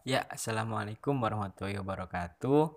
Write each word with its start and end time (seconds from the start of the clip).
Ya, 0.00 0.24
Assalamualaikum 0.32 1.20
warahmatullahi 1.20 1.76
wabarakatuh. 1.76 2.72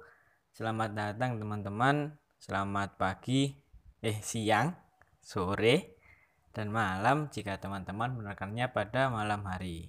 Selamat 0.51 0.92
datang 0.92 1.39
teman-teman. 1.39 2.19
Selamat 2.35 2.99
pagi, 2.99 3.56
eh 4.03 4.19
siang, 4.19 4.75
sore, 5.24 6.04
dan 6.51 6.67
malam 6.67 7.32
jika 7.32 7.56
teman-teman 7.64 8.20
mendengarkannya 8.20 8.68
pada 8.75 9.07
malam 9.07 9.39
hari. 9.48 9.88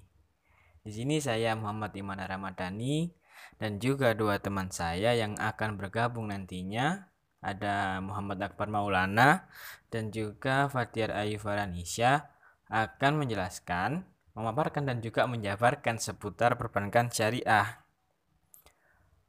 Di 0.86 0.94
sini 0.94 1.18
saya 1.18 1.58
Muhammad 1.58 1.90
Iman 1.98 2.22
Ramadhani 2.22 3.10
dan 3.58 3.82
juga 3.82 4.14
dua 4.14 4.38
teman 4.38 4.70
saya 4.70 5.18
yang 5.18 5.34
akan 5.34 5.74
bergabung 5.74 6.30
nantinya 6.30 7.10
ada 7.42 7.98
Muhammad 7.98 8.46
Akbar 8.46 8.70
Maulana 8.70 9.50
dan 9.90 10.14
juga 10.14 10.70
Fatiar 10.70 11.10
Ayu 11.10 11.42
Faranisha 11.42 12.30
akan 12.70 13.26
menjelaskan 13.26 14.13
memaparkan 14.34 14.86
dan 14.86 14.98
juga 14.98 15.24
menjabarkan 15.30 15.98
seputar 16.02 16.58
perbankan 16.58 17.10
syariah. 17.10 17.86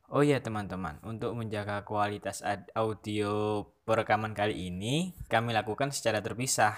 Oh 0.10 0.22
iya 0.22 0.38
teman-teman, 0.38 1.02
untuk 1.02 1.34
menjaga 1.34 1.82
kualitas 1.82 2.46
audio 2.78 3.66
perekaman 3.90 4.38
kali 4.38 4.70
ini, 4.70 5.18
kami 5.26 5.50
lakukan 5.50 5.90
secara 5.90 6.22
terpisah. 6.22 6.78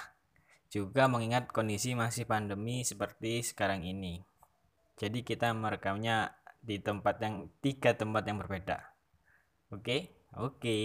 Juga 0.72 1.08
mengingat 1.12 1.52
kondisi 1.52 1.96
masih 1.96 2.28
pandemi 2.28 2.84
seperti 2.88 3.44
sekarang 3.44 3.84
ini. 3.84 4.24
Jadi 5.00 5.24
kita 5.24 5.52
merekamnya 5.56 6.36
di 6.60 6.80
tempat 6.80 7.20
yang 7.24 7.48
tiga 7.64 7.96
tempat 7.96 8.24
yang 8.28 8.40
berbeda. 8.44 8.96
Oke, 9.72 10.28
oke. 10.36 10.80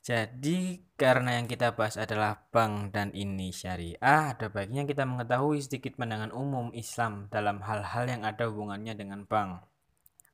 Jadi 0.00 0.80
karena 0.96 1.36
yang 1.36 1.44
kita 1.44 1.76
bahas 1.76 2.00
adalah 2.00 2.48
bank 2.48 2.96
dan 2.96 3.12
ini 3.12 3.52
syariah, 3.52 4.32
ada 4.32 4.48
baiknya 4.48 4.88
kita 4.88 5.04
mengetahui 5.04 5.60
sedikit 5.60 6.00
pandangan 6.00 6.32
umum 6.32 6.72
Islam 6.72 7.28
dalam 7.28 7.60
hal-hal 7.60 8.08
yang 8.08 8.24
ada 8.24 8.48
hubungannya 8.48 8.96
dengan 8.96 9.28
bank. 9.28 9.60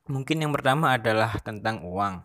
Mungkin 0.07 0.39
yang 0.39 0.55
pertama 0.55 0.95
adalah 0.95 1.35
tentang 1.43 1.83
uang. 1.83 2.23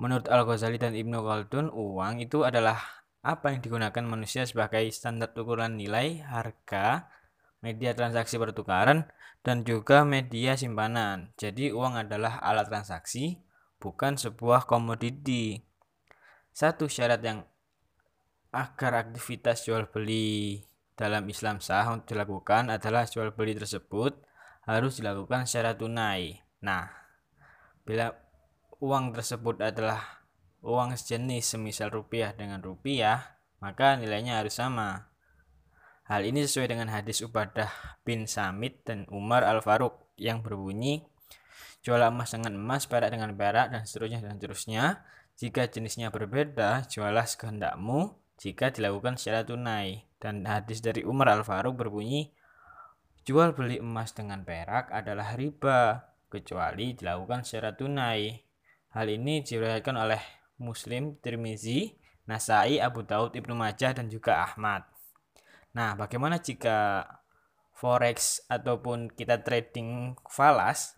Menurut 0.00 0.32
Al-Ghazali 0.32 0.80
dan 0.80 0.96
Ibnu 0.96 1.20
Khaldun, 1.20 1.68
uang 1.68 2.24
itu 2.24 2.40
adalah 2.40 2.80
apa 3.20 3.52
yang 3.52 3.60
digunakan 3.60 4.02
manusia 4.08 4.48
sebagai 4.48 4.88
standar 4.88 5.30
ukuran 5.36 5.76
nilai, 5.76 6.24
harga, 6.24 7.12
media 7.60 7.92
transaksi 7.92 8.40
pertukaran, 8.40 9.12
dan 9.44 9.62
juga 9.62 10.08
media 10.08 10.56
simpanan. 10.56 11.36
Jadi 11.36 11.68
uang 11.68 12.00
adalah 12.00 12.40
alat 12.40 12.66
transaksi, 12.72 13.38
bukan 13.76 14.16
sebuah 14.16 14.64
komoditi. 14.64 15.60
Satu 16.52 16.84
syarat 16.84 17.24
yang 17.24 17.40
agar 18.52 19.08
aktivitas 19.08 19.64
jual 19.64 19.88
beli 19.88 20.60
dalam 20.92 21.24
Islam 21.32 21.64
sah 21.64 21.88
untuk 21.88 22.12
dilakukan 22.12 22.68
adalah 22.68 23.08
jual 23.08 23.32
beli 23.32 23.56
tersebut 23.56 24.20
harus 24.68 25.00
dilakukan 25.00 25.48
secara 25.48 25.72
tunai. 25.72 26.36
Nah, 26.60 26.92
bila 27.82 28.12
uang 28.84 29.16
tersebut 29.16 29.64
adalah 29.64 30.22
uang 30.62 30.94
sejenis 30.94 31.56
semisal 31.56 31.90
rupiah 31.90 32.36
dengan 32.36 32.60
rupiah, 32.60 33.40
maka 33.58 33.96
nilainya 33.96 34.38
harus 34.38 34.60
sama. 34.60 35.10
Hal 36.06 36.28
ini 36.28 36.44
sesuai 36.44 36.68
dengan 36.68 36.92
hadis 36.92 37.24
Ubadah 37.24 37.72
bin 38.04 38.28
Samit 38.28 38.84
dan 38.84 39.08
Umar 39.08 39.42
Al-Faruq 39.48 40.14
yang 40.20 40.44
berbunyi, 40.44 41.02
jual 41.80 41.98
emas 42.04 42.36
dengan 42.36 42.54
emas, 42.54 42.84
perak 42.84 43.08
dengan 43.10 43.32
perak, 43.32 43.72
dan 43.72 43.82
seterusnya 43.88 44.20
dan 44.20 44.36
seterusnya 44.36 44.84
jika 45.42 45.66
jenisnya 45.66 46.14
berbeda, 46.14 46.86
jualah 46.86 47.26
sekehendakmu 47.26 48.14
jika 48.38 48.70
dilakukan 48.70 49.18
secara 49.18 49.42
tunai. 49.42 50.06
Dan 50.22 50.46
hadis 50.46 50.78
dari 50.78 51.02
Umar 51.02 51.34
Al-Faruq 51.34 51.74
berbunyi, 51.74 52.30
jual 53.26 53.50
beli 53.50 53.82
emas 53.82 54.14
dengan 54.14 54.46
perak 54.46 54.94
adalah 54.94 55.34
riba, 55.34 56.14
kecuali 56.30 56.94
dilakukan 56.94 57.42
secara 57.42 57.74
tunai. 57.74 58.38
Hal 58.94 59.10
ini 59.10 59.42
diriwayatkan 59.42 59.98
oleh 59.98 60.22
Muslim, 60.62 61.18
Tirmizi, 61.18 61.90
Nasai, 62.30 62.78
Abu 62.78 63.02
Daud, 63.02 63.34
Ibnu 63.34 63.58
Majah, 63.58 63.98
dan 63.98 64.06
juga 64.06 64.46
Ahmad. 64.46 64.86
Nah, 65.74 65.98
bagaimana 65.98 66.38
jika 66.38 67.02
forex 67.74 68.46
ataupun 68.46 69.10
kita 69.10 69.42
trading 69.42 70.14
falas? 70.30 70.94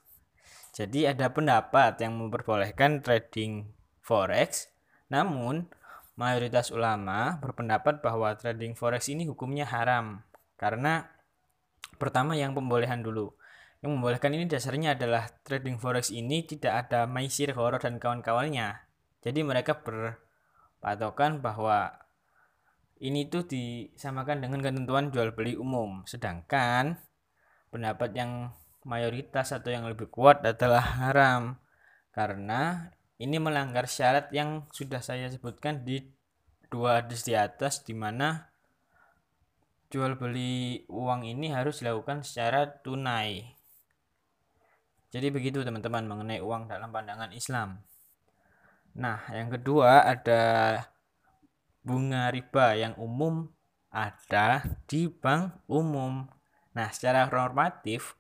Jadi 0.76 1.08
ada 1.08 1.32
pendapat 1.32 1.96
yang 2.04 2.20
memperbolehkan 2.20 3.00
trading 3.00 3.72
forex. 4.04 4.68
Namun, 5.08 5.64
mayoritas 6.20 6.68
ulama 6.68 7.40
berpendapat 7.40 8.04
bahwa 8.04 8.36
trading 8.36 8.76
forex 8.76 9.08
ini 9.08 9.24
hukumnya 9.24 9.64
haram. 9.64 10.20
Karena 10.60 11.08
pertama 11.96 12.36
yang 12.36 12.52
pembolehan 12.52 13.00
dulu. 13.00 13.32
Yang 13.80 13.90
membolehkan 14.00 14.32
ini 14.32 14.44
dasarnya 14.48 14.96
adalah 14.96 15.28
trading 15.44 15.80
forex 15.80 16.12
ini 16.12 16.44
tidak 16.44 16.88
ada 16.88 17.08
maisir, 17.08 17.52
horor 17.56 17.80
dan 17.80 18.00
kawan-kawannya. 18.00 18.80
Jadi 19.24 19.40
mereka 19.44 19.80
berpatokan 19.80 21.40
bahwa 21.40 21.92
ini 23.00 23.28
tuh 23.28 23.44
disamakan 23.44 24.40
dengan 24.40 24.64
ketentuan 24.64 25.12
jual 25.12 25.36
beli 25.36 25.56
umum. 25.56 26.04
Sedangkan 26.08 26.96
pendapat 27.68 28.16
yang 28.16 28.52
mayoritas 28.88 29.52
atau 29.52 29.72
yang 29.72 29.84
lebih 29.84 30.08
kuat 30.08 30.44
adalah 30.44 30.84
haram 31.04 31.60
karena 32.14 32.92
ini 33.18 33.36
melanggar 33.38 33.86
syarat 33.86 34.30
yang 34.34 34.66
sudah 34.74 34.98
saya 35.02 35.30
sebutkan 35.30 35.86
di 35.86 36.02
dua 36.66 37.02
hadis 37.02 37.22
di 37.22 37.38
atas 37.38 37.86
di 37.86 37.94
mana 37.94 38.50
jual 39.92 40.18
beli 40.18 40.82
uang 40.90 41.22
ini 41.22 41.54
harus 41.54 41.78
dilakukan 41.78 42.26
secara 42.26 42.66
tunai. 42.66 43.46
Jadi 45.14 45.30
begitu 45.30 45.62
teman-teman 45.62 46.10
mengenai 46.10 46.42
uang 46.42 46.66
dalam 46.66 46.90
pandangan 46.90 47.30
Islam. 47.30 47.78
Nah, 48.98 49.22
yang 49.30 49.54
kedua 49.54 50.02
ada 50.02 50.42
bunga 51.86 52.34
riba 52.34 52.74
yang 52.74 52.98
umum 52.98 53.54
ada 53.94 54.66
di 54.90 55.06
bank 55.06 55.62
umum. 55.70 56.26
Nah, 56.74 56.90
secara 56.90 57.30
normatif, 57.30 58.18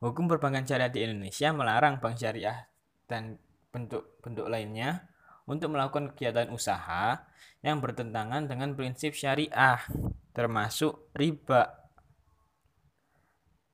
hukum 0.00 0.24
perbankan 0.24 0.64
syariah 0.64 0.88
di 0.88 1.04
Indonesia 1.04 1.52
melarang 1.52 2.00
bank 2.00 2.16
syariah 2.16 2.64
dan 3.04 3.36
bentuk-bentuk 3.70 4.46
lainnya 4.46 5.10
untuk 5.46 5.74
melakukan 5.74 6.14
kegiatan 6.14 6.50
usaha 6.54 7.26
yang 7.60 7.82
bertentangan 7.82 8.46
dengan 8.46 8.74
prinsip 8.78 9.14
syariah, 9.18 9.82
termasuk 10.30 11.10
riba. 11.14 11.90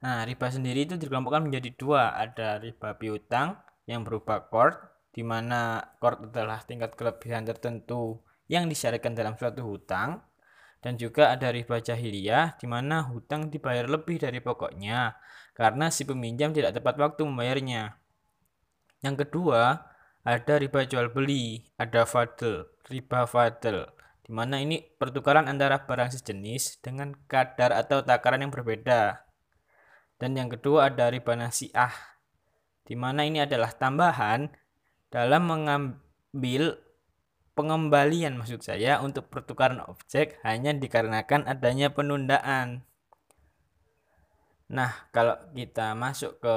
Nah, 0.01 0.23
riba 0.25 0.49
sendiri 0.49 0.87
itu 0.87 0.95
dikelompokkan 0.97 1.45
menjadi 1.45 1.71
dua, 1.77 2.17
ada 2.17 2.61
riba 2.61 2.97
piutang 2.97 3.61
yang 3.89 4.05
berupa 4.05 4.45
kord, 4.47 4.77
di 5.13 5.25
mana 5.25 5.81
kord 5.99 6.31
adalah 6.31 6.61
tingkat 6.63 6.93
kelebihan 6.95 7.45
tertentu 7.49 8.21
yang 8.47 8.69
disyariatkan 8.71 9.17
dalam 9.17 9.35
suatu 9.35 9.65
hutang, 9.65 10.23
dan 10.85 10.95
juga 11.01 11.35
ada 11.35 11.51
riba 11.51 11.83
jahiliyah, 11.83 12.61
di 12.61 12.67
mana 12.69 13.03
hutang 13.09 13.51
dibayar 13.51 13.89
lebih 13.91 14.23
dari 14.23 14.39
pokoknya, 14.39 15.19
karena 15.57 15.91
si 15.91 16.07
peminjam 16.07 16.53
tidak 16.53 16.77
tepat 16.77 16.95
waktu 17.01 17.27
membayarnya. 17.27 18.06
Yang 19.05 19.27
kedua, 19.27 19.93
ada 20.27 20.55
riba 20.59 20.83
jual 20.89 21.13
beli, 21.13 21.63
ada 21.79 22.03
fadl, 22.03 22.67
riba 22.91 23.29
fadl, 23.31 23.87
di 24.27 24.31
mana 24.35 24.59
ini 24.59 24.83
pertukaran 24.83 25.47
antara 25.47 25.87
barang 25.87 26.11
sejenis 26.11 26.83
dengan 26.83 27.15
kadar 27.31 27.71
atau 27.71 28.03
takaran 28.03 28.43
yang 28.43 28.51
berbeda. 28.51 29.23
Dan 30.17 30.35
yang 30.35 30.49
kedua 30.49 30.91
ada 30.91 31.13
riba 31.13 31.37
nasiah, 31.39 31.93
di 32.83 32.99
mana 32.99 33.23
ini 33.23 33.45
adalah 33.45 33.71
tambahan 33.71 34.51
dalam 35.13 35.47
mengambil 35.47 36.81
pengembalian 37.57 38.37
maksud 38.37 38.61
saya 38.61 39.01
untuk 39.01 39.33
pertukaran 39.33 39.81
objek 39.87 40.37
hanya 40.45 40.77
dikarenakan 40.77 41.49
adanya 41.49 41.89
penundaan. 41.95 42.85
Nah, 44.67 44.93
kalau 45.15 45.39
kita 45.55 45.95
masuk 45.95 46.43
ke 46.43 46.55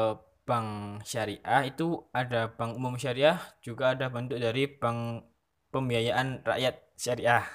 bank 0.49 1.05
syariah 1.05 1.61
itu 1.69 2.09
ada 2.09 2.49
bank 2.49 2.73
umum 2.81 2.97
syariah 2.97 3.37
juga 3.61 3.93
ada 3.93 4.09
bentuk 4.09 4.41
dari 4.41 4.65
bank 4.65 5.29
pembiayaan 5.69 6.41
rakyat 6.41 6.97
syariah. 6.97 7.45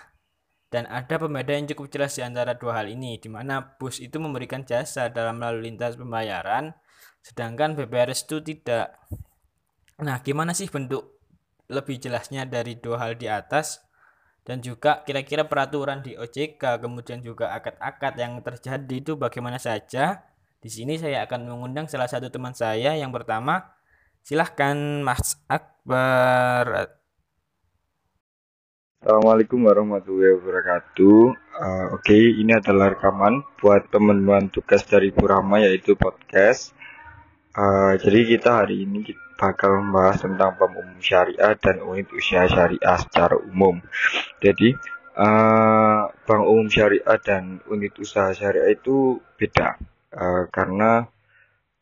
Dan 0.70 0.86
ada 0.90 1.18
pembeda 1.18 1.54
yang 1.54 1.70
cukup 1.70 1.86
jelas 1.90 2.18
di 2.18 2.22
antara 2.22 2.54
dua 2.54 2.82
hal 2.82 2.90
ini 2.90 3.18
di 3.18 3.30
mana 3.30 3.78
BUS 3.78 4.02
itu 4.02 4.18
memberikan 4.18 4.62
jasa 4.66 5.06
dalam 5.10 5.38
lalu 5.38 5.70
lintas 5.70 5.94
pembayaran 5.94 6.74
sedangkan 7.22 7.78
BPRS 7.78 8.26
itu 8.26 8.42
tidak. 8.42 8.98
Nah 10.02 10.18
gimana 10.22 10.50
sih 10.50 10.66
bentuk 10.66 11.18
lebih 11.70 11.98
jelasnya 12.02 12.46
dari 12.46 12.78
dua 12.78 13.06
hal 13.06 13.18
di 13.18 13.26
atas? 13.26 13.82
Dan 14.44 14.60
juga 14.60 15.00
kira-kira 15.06 15.48
peraturan 15.48 16.04
di 16.04 16.20
OJK 16.20 16.60
kemudian 16.82 17.24
juga 17.24 17.56
akad-akad 17.56 18.14
yang 18.20 18.44
terjadi 18.44 18.94
itu 19.00 19.16
bagaimana 19.16 19.56
saja 19.56 20.20
di 20.64 20.72
sini 20.72 20.96
saya 20.96 21.28
akan 21.28 21.44
mengundang 21.44 21.92
salah 21.92 22.08
satu 22.08 22.32
teman 22.32 22.56
saya 22.56 22.96
yang 22.96 23.12
pertama. 23.12 23.76
Silahkan 24.24 25.04
Mas 25.04 25.36
Akbar. 25.44 26.88
Assalamualaikum 29.04 29.60
warahmatullahi 29.68 30.40
wabarakatuh. 30.40 31.20
Uh, 31.36 32.00
Oke, 32.00 32.16
okay, 32.16 32.24
ini 32.40 32.56
adalah 32.56 32.96
rekaman 32.96 33.44
buat 33.60 33.92
teman-teman 33.92 34.48
tugas 34.48 34.88
dari 34.88 35.12
Purama 35.12 35.60
yaitu 35.60 36.00
podcast. 36.00 36.72
Uh, 37.52 38.00
jadi 38.00 38.24
kita 38.24 38.64
hari 38.64 38.88
ini 38.88 39.04
bakal 39.36 39.84
membahas 39.84 40.24
tentang 40.24 40.56
bank 40.56 40.80
umum 40.80 40.96
syariah 40.96 41.52
dan 41.60 41.84
unit 41.84 42.08
usaha 42.16 42.48
syariah 42.48 42.96
secara 43.04 43.36
umum. 43.36 43.84
Jadi 44.40 44.72
uh, 45.20 46.08
bank 46.24 46.42
umum 46.48 46.72
syariah 46.72 47.20
dan 47.20 47.60
unit 47.68 47.92
usaha 48.00 48.32
syariah 48.32 48.72
itu 48.72 49.20
beda 49.36 49.76
uh, 50.14 50.46
karena 50.48 51.10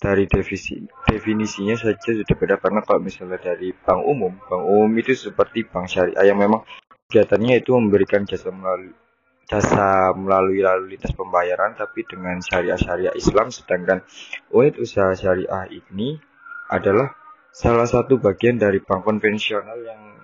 dari 0.03 0.27
definisi 0.27 0.83
definisinya 1.07 1.79
saja 1.79 2.11
sudah 2.11 2.35
beda. 2.35 2.59
Karena 2.59 2.83
kalau 2.83 2.99
misalnya 2.99 3.39
dari 3.39 3.71
bank 3.71 4.03
umum, 4.03 4.35
bank 4.35 4.63
umum 4.67 4.91
itu 4.99 5.15
seperti 5.15 5.63
bank 5.69 5.87
syariah 5.87 6.35
yang 6.35 6.43
memang 6.43 6.67
kegiatannya 7.07 7.63
itu 7.63 7.71
memberikan 7.79 8.27
jasa 8.27 8.51
melalui 8.51 8.91
jasa 9.47 10.17
melalui 10.17 10.65
lalu 10.65 10.97
lintas 10.97 11.13
pembayaran 11.13 11.77
tapi 11.77 12.03
dengan 12.09 12.43
syariah-syariah 12.43 13.15
Islam. 13.15 13.55
Sedangkan 13.55 14.03
unit 14.51 14.75
usaha 14.83 15.15
syariah 15.15 15.71
ini 15.71 16.19
adalah 16.73 17.15
salah 17.53 17.87
satu 17.87 18.19
bagian 18.19 18.59
dari 18.59 18.83
bank 18.83 19.07
konvensional 19.07 19.77
yang 19.87 20.19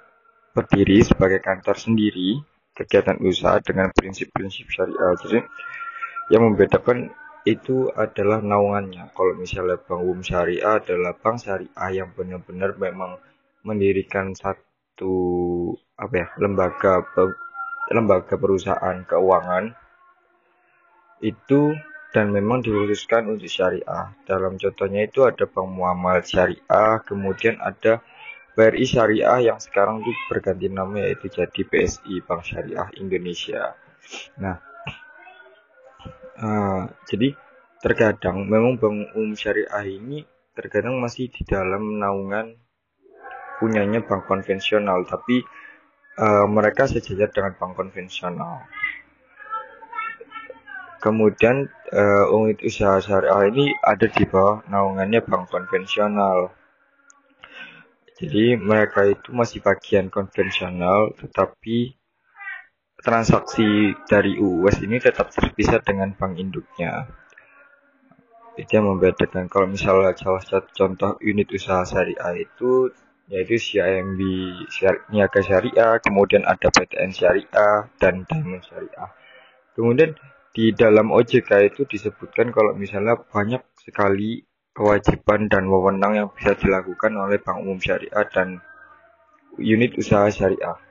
berdiri 0.56 1.06
sebagai 1.06 1.38
kantor 1.38 1.76
sendiri 1.78 2.40
kegiatan 2.72 3.20
usaha 3.22 3.60
dengan 3.62 3.93
prinsip-prinsip 3.93 4.66
syariah 4.72 5.12
jadi 5.22 5.38
yang 6.32 6.50
membedakan 6.50 7.12
itu 7.48 7.88
adalah 7.96 8.44
naungannya 8.44 9.08
kalau 9.16 9.32
misalnya 9.40 9.80
bank 9.80 10.04
umum 10.04 10.20
syariah 10.20 10.76
adalah 10.76 11.16
bank 11.16 11.40
syariah 11.40 11.90
yang 12.04 12.12
benar-benar 12.12 12.76
memang 12.76 13.16
mendirikan 13.64 14.36
satu 14.36 15.16
apa 15.96 16.14
ya 16.14 16.28
lembaga 16.36 17.00
lembaga 17.88 18.36
perusahaan 18.36 19.00
keuangan 19.08 19.72
itu 21.24 21.72
dan 22.12 22.32
memang 22.32 22.64
dikhususkan 22.64 23.28
untuk 23.28 23.50
syariah. 23.50 24.12
Dalam 24.24 24.56
contohnya 24.56 25.04
itu 25.04 25.28
ada 25.28 25.44
Bank 25.44 25.68
Muamal 25.68 26.24
Syariah, 26.24 27.04
kemudian 27.04 27.60
ada 27.60 28.00
BRI 28.56 28.84
Syariah 28.88 29.52
yang 29.52 29.60
sekarang 29.60 30.00
itu 30.00 30.12
berganti 30.32 30.72
nama 30.72 31.04
yaitu 31.04 31.28
jadi 31.28 31.60
BSI 31.68 32.24
Bank 32.24 32.42
Syariah 32.48 32.88
Indonesia. 32.96 33.76
Nah, 34.40 34.56
uh, 36.38 36.90
jadi 37.11 37.35
terkadang 37.79 38.46
memang 38.46 38.79
Bank 38.79 39.14
Umum 39.14 39.38
Syariah 39.38 39.87
ini 39.87 40.26
terkadang 40.58 40.99
masih 40.99 41.31
di 41.31 41.46
dalam 41.46 42.02
naungan 42.02 42.58
punyanya 43.62 44.02
bank 44.02 44.26
konvensional, 44.26 45.06
tapi 45.06 45.43
uh, 46.19 46.46
mereka 46.46 46.87
sejajar 46.87 47.31
dengan 47.31 47.55
bank 47.58 47.75
konvensional. 47.75 48.67
Kemudian 50.99 51.70
uh, 51.94 52.26
unit 52.35 52.58
usaha 52.67 52.99
syariah 52.99 53.55
ini 53.55 53.70
ada 53.87 54.06
di 54.11 54.26
bawah 54.26 54.67
naungannya 54.67 55.23
bank 55.23 55.46
konvensional. 55.50 56.50
Jadi 58.19 58.58
mereka 58.58 59.06
itu 59.06 59.31
masih 59.31 59.62
bagian 59.62 60.11
konvensional, 60.11 61.14
tetapi 61.23 61.97
transaksi 62.98 63.94
dari 64.10 64.36
US 64.42 64.82
ini 64.82 64.98
tetap 64.98 65.30
terpisah 65.30 65.78
dengan 65.82 66.12
bank 66.18 66.34
induknya. 66.38 67.06
Itu 68.58 68.82
yang 68.82 68.90
membedakan 68.90 69.46
kalau 69.46 69.70
misalnya 69.70 70.18
salah 70.18 70.42
satu 70.42 70.66
contoh 70.74 71.14
unit 71.22 71.46
usaha 71.54 71.86
syariah 71.86 72.42
itu 72.42 72.90
yaitu 73.28 73.60
CIMB 73.60 74.20
Niaga 75.12 75.40
Syariah, 75.44 76.00
kemudian 76.00 76.48
ada 76.48 76.72
PTN 76.72 77.12
Syariah 77.12 77.92
dan 78.00 78.24
Diamond 78.24 78.64
Syariah. 78.64 79.12
Kemudian 79.76 80.16
di 80.56 80.72
dalam 80.72 81.12
OJK 81.12 81.70
itu 81.70 81.84
disebutkan 81.84 82.50
kalau 82.50 82.72
misalnya 82.72 83.20
banyak 83.20 83.60
sekali 83.76 84.42
kewajiban 84.72 85.46
dan 85.46 85.68
wewenang 85.68 86.16
yang 86.16 86.28
bisa 86.32 86.56
dilakukan 86.56 87.14
oleh 87.20 87.38
Bank 87.38 87.62
Umum 87.62 87.78
Syariah 87.78 88.24
dan 88.32 88.58
unit 89.60 89.94
usaha 90.00 90.26
syariah. 90.32 90.88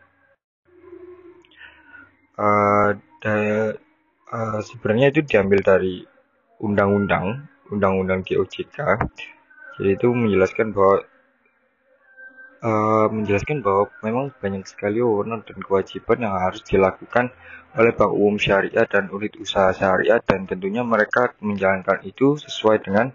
Uh, 2.38 2.94
uh, 3.25 4.60
sebenarnya 4.62 5.10
itu 5.10 5.25
diambil 5.25 5.60
dari 5.66 6.06
undang-undang, 6.62 7.50
undang-undang 7.74 8.22
di 8.22 8.38
OJK. 8.38 8.78
Jadi 9.78 9.89
itu 9.94 10.07
menjelaskan 10.13 10.74
bahwa 10.74 11.01
uh, 12.62 13.07
menjelaskan 13.10 13.62
bahwa 13.62 13.89
memang 14.01 14.25
banyak 14.38 14.66
sekali 14.66 15.01
wewenang 15.01 15.45
dan 15.45 15.57
kewajiban 15.62 16.18
yang 16.30 16.34
harus 16.38 16.62
dilakukan 16.66 17.34
oleh 17.78 17.94
Bank 17.94 18.13
Umum 18.13 18.42
Syariah 18.42 18.90
dan 18.90 19.10
unit 19.13 19.38
usaha 19.38 19.69
syariah 19.69 20.18
dan 20.25 20.50
tentunya 20.50 20.81
mereka 20.81 21.38
menjalankan 21.45 22.01
itu 22.10 22.42
sesuai 22.42 22.81
dengan 22.81 23.13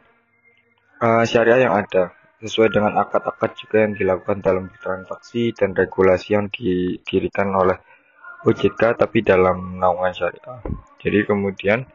uh, 1.02 1.24
syariah 1.26 1.66
yang 1.66 1.74
ada 1.74 2.14
sesuai 2.42 2.74
dengan 2.74 2.98
akad-akad 2.98 3.54
juga 3.54 3.86
yang 3.86 3.94
dilakukan 3.94 4.42
dalam 4.42 4.66
transaksi 4.82 5.54
dan 5.54 5.78
regulasi 5.78 6.34
yang 6.34 6.50
didirikan 6.50 7.54
oleh 7.54 7.78
OJK 8.42 8.98
tapi 8.98 9.22
dalam 9.22 9.78
naungan 9.78 10.10
syariah. 10.10 10.58
Jadi 10.98 11.18
kemudian 11.26 11.86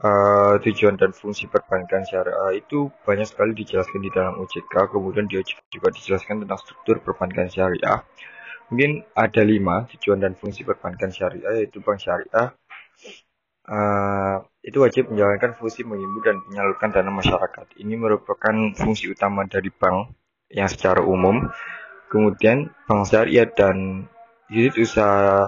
uh, 0.00 0.56
tujuan 0.60 0.96
dan 0.96 1.12
fungsi 1.12 1.46
perbankan 1.46 2.04
syariah 2.08 2.56
itu 2.56 2.88
banyak 3.04 3.28
sekali 3.28 3.52
dijelaskan 3.52 4.00
di 4.00 4.10
dalam 4.12 4.40
OJK, 4.40 4.74
kemudian 4.96 5.28
di 5.28 5.36
OJK 5.40 5.60
juga 5.68 5.88
dijelaskan 5.92 6.44
tentang 6.44 6.60
struktur 6.60 7.04
perbankan 7.04 7.52
syariah. 7.52 8.00
Mungkin 8.72 9.02
ada 9.12 9.42
lima 9.42 9.84
tujuan 9.92 10.22
dan 10.22 10.32
fungsi 10.38 10.62
perbankan 10.64 11.10
syariah, 11.12 11.60
yaitu 11.60 11.82
bank 11.84 12.00
syariah. 12.00 12.54
Uh, 13.70 14.42
itu 14.66 14.82
wajib 14.82 15.12
menjalankan 15.12 15.54
fungsi 15.54 15.86
menghimpun 15.86 16.22
dan 16.26 16.36
menyalurkan 16.48 16.90
dana 16.90 17.12
masyarakat. 17.12 17.66
Ini 17.78 17.94
merupakan 17.94 18.54
fungsi 18.74 19.12
utama 19.12 19.46
dari 19.46 19.68
bank 19.70 20.16
yang 20.50 20.66
secara 20.66 21.04
umum. 21.04 21.50
Kemudian 22.10 22.72
bank 22.88 23.04
syariah 23.06 23.46
dan 23.46 24.06
unit 24.50 24.74
usaha 24.74 25.46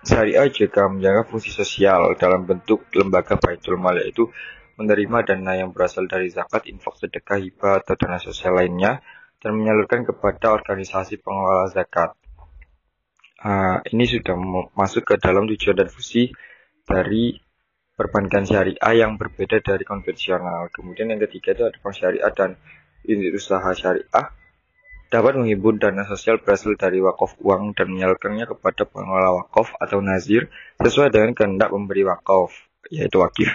Syariah 0.00 0.48
juga 0.48 0.88
menjaga 0.88 1.28
fungsi 1.28 1.52
sosial 1.52 2.16
dalam 2.16 2.48
bentuk 2.48 2.88
lembaga 2.96 3.36
baitul 3.36 3.76
mal 3.76 3.96
yaitu 4.00 4.32
menerima 4.80 5.28
dana 5.28 5.52
yang 5.60 5.76
berasal 5.76 6.08
dari 6.08 6.32
zakat, 6.32 6.64
infak, 6.72 6.96
sedekah, 6.96 7.36
hibah, 7.36 7.84
atau 7.84 8.00
dana 8.00 8.16
sosial 8.16 8.56
lainnya 8.56 9.04
dan 9.44 9.52
menyalurkan 9.60 10.08
kepada 10.08 10.56
organisasi 10.56 11.20
pengelola 11.20 11.68
zakat. 11.68 12.16
Uh, 13.40 13.80
ini 13.92 14.08
sudah 14.08 14.36
masuk 14.72 15.04
ke 15.04 15.14
dalam 15.20 15.44
tujuan 15.48 15.76
dan 15.76 15.88
fungsi 15.92 16.32
dari 16.84 17.36
perbankan 17.92 18.48
syariah 18.48 19.04
yang 19.04 19.20
berbeda 19.20 19.60
dari 19.60 19.84
konvensional. 19.84 20.72
Kemudian 20.72 21.12
yang 21.12 21.20
ketiga 21.28 21.52
itu 21.52 21.64
ada 21.68 21.76
bank 21.76 21.92
syariah 21.92 22.32
dan 22.32 22.56
unit 23.04 23.36
usaha 23.36 23.68
syariah 23.76 24.32
dapat 25.10 25.34
menghimpun 25.34 25.82
dana 25.82 26.06
sosial 26.06 26.38
berasal 26.38 26.78
dari 26.78 27.02
wakaf 27.02 27.34
uang 27.42 27.74
dan 27.74 27.90
menyalurkannya 27.90 28.46
kepada 28.46 28.86
pengelola 28.86 29.42
wakaf 29.42 29.74
atau 29.82 29.98
nazir 29.98 30.46
sesuai 30.78 31.10
dengan 31.10 31.34
kehendak 31.34 31.74
pemberi 31.74 32.06
wakaf, 32.06 32.54
yaitu 32.94 33.18
wakif. 33.18 33.50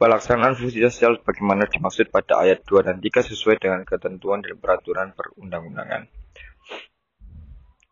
Pelaksanaan 0.00 0.56
fungsi 0.56 0.80
sosial 0.80 1.20
bagaimana 1.20 1.68
dimaksud 1.68 2.08
pada 2.08 2.40
ayat 2.40 2.64
2 2.64 2.88
dan 2.88 2.96
3 3.04 3.20
sesuai 3.20 3.60
dengan 3.60 3.84
ketentuan 3.84 4.40
dan 4.40 4.56
peraturan 4.56 5.12
perundang-undangan. 5.12 6.08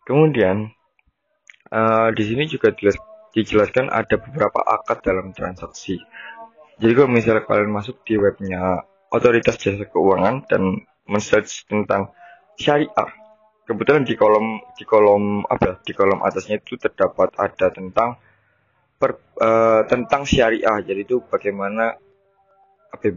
Kemudian, 0.09 0.73
uh, 1.69 2.09
di 2.16 2.23
sini 2.25 2.49
juga 2.49 2.73
dijelaskan 3.37 3.92
ada 3.92 4.16
beberapa 4.16 4.64
akad 4.64 5.04
dalam 5.04 5.37
transaksi. 5.37 6.00
Jadi 6.81 6.92
kalau 6.97 7.12
misalnya 7.12 7.45
kalian 7.45 7.71
masuk 7.71 8.00
di 8.09 8.16
webnya 8.16 8.88
Otoritas 9.12 9.61
Jasa 9.61 9.85
Keuangan 9.85 10.49
dan 10.49 10.83
men-search 11.04 11.69
tentang 11.69 12.11
syariah. 12.59 13.11
Kebetulan 13.62 14.02
di 14.02 14.18
kolom 14.18 14.59
di 14.75 14.85
kolom 14.85 15.47
apa 15.47 15.80
di 15.87 15.92
kolom 15.94 16.21
atasnya 16.26 16.59
itu 16.59 16.75
terdapat 16.76 17.30
ada 17.38 17.71
tentang 17.71 18.18
per, 18.99 19.18
uh, 19.38 19.87
tentang 19.87 20.26
syariah. 20.26 20.82
Jadi 20.82 21.00
itu 21.06 21.23
bagaimana 21.23 21.94
apa 22.92 23.02
ya, 23.06 23.14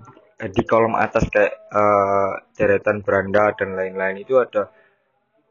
di 0.48 0.64
kolom 0.64 0.94
atas 0.96 1.28
kayak 1.32 1.54
uh, 1.74 2.32
deretan 2.54 3.02
beranda 3.02 3.52
dan 3.58 3.74
lain-lain 3.74 4.22
itu 4.22 4.38
ada 4.38 4.70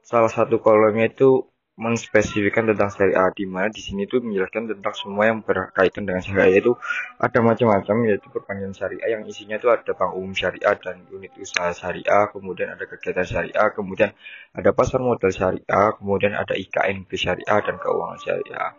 salah 0.05 0.29
satu 0.29 0.61
kolomnya 0.61 1.09
itu 1.09 1.49
menspesifikkan 1.75 2.71
tentang 2.71 2.87
syariah 2.87 3.35
di 3.35 3.50
mana 3.50 3.66
di 3.66 3.83
sini 3.83 4.07
tuh 4.07 4.23
menjelaskan 4.23 4.71
tentang 4.71 4.95
semua 4.95 5.26
yang 5.26 5.43
berkaitan 5.43 6.07
dengan 6.07 6.23
syariah 6.23 6.62
itu 6.62 6.78
ada 7.19 7.38
macam-macam 7.43 7.97
yaitu 8.07 8.31
perpanjangan 8.31 8.75
syariah 8.78 9.19
yang 9.19 9.26
isinya 9.26 9.59
itu 9.59 9.66
ada 9.66 9.90
bank 9.90 10.14
umum 10.14 10.31
syariah 10.38 10.78
dan 10.78 11.02
unit 11.11 11.35
usaha 11.35 11.75
syariah 11.75 12.31
kemudian 12.31 12.78
ada 12.78 12.87
kegiatan 12.87 13.26
syariah 13.26 13.69
kemudian 13.75 14.14
ada 14.54 14.71
pasar 14.71 15.02
modal 15.02 15.35
syariah 15.35 15.88
kemudian 15.99 16.38
ada 16.38 16.54
IKNB 16.54 17.11
syariah 17.19 17.59
dan 17.59 17.75
keuangan 17.83 18.19
syariah 18.23 18.71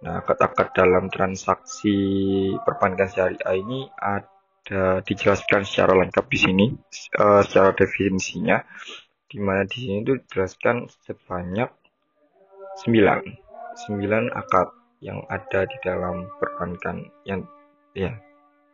nah 0.00 0.24
kata-kata 0.24 0.80
dalam 0.80 1.12
transaksi 1.12 1.96
perbankan 2.64 3.08
syariah 3.12 3.52
ini 3.52 3.84
ada 4.00 5.04
dijelaskan 5.04 5.68
secara 5.68 5.92
lengkap 5.92 6.24
di 6.24 6.38
sini 6.40 6.66
uh, 7.20 7.44
secara 7.44 7.76
definisinya 7.76 8.64
di 9.28 9.44
mana 9.44 9.68
di 9.68 9.76
sini 9.76 10.00
itu 10.00 10.16
dijelaskan 10.24 10.88
sebanyak 11.04 11.83
9. 12.82 12.90
9 13.86 14.34
akad 14.34 14.68
yang 14.98 15.22
ada 15.30 15.68
di 15.68 15.76
dalam 15.84 16.26
perbankan 16.40 17.06
yang 17.28 17.44
ya 17.94 18.16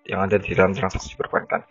yang 0.09 0.25
ada 0.25 0.40
di 0.40 0.54
dalam 0.57 0.73
transaksi 0.73 1.19
perbankan. 1.19 1.64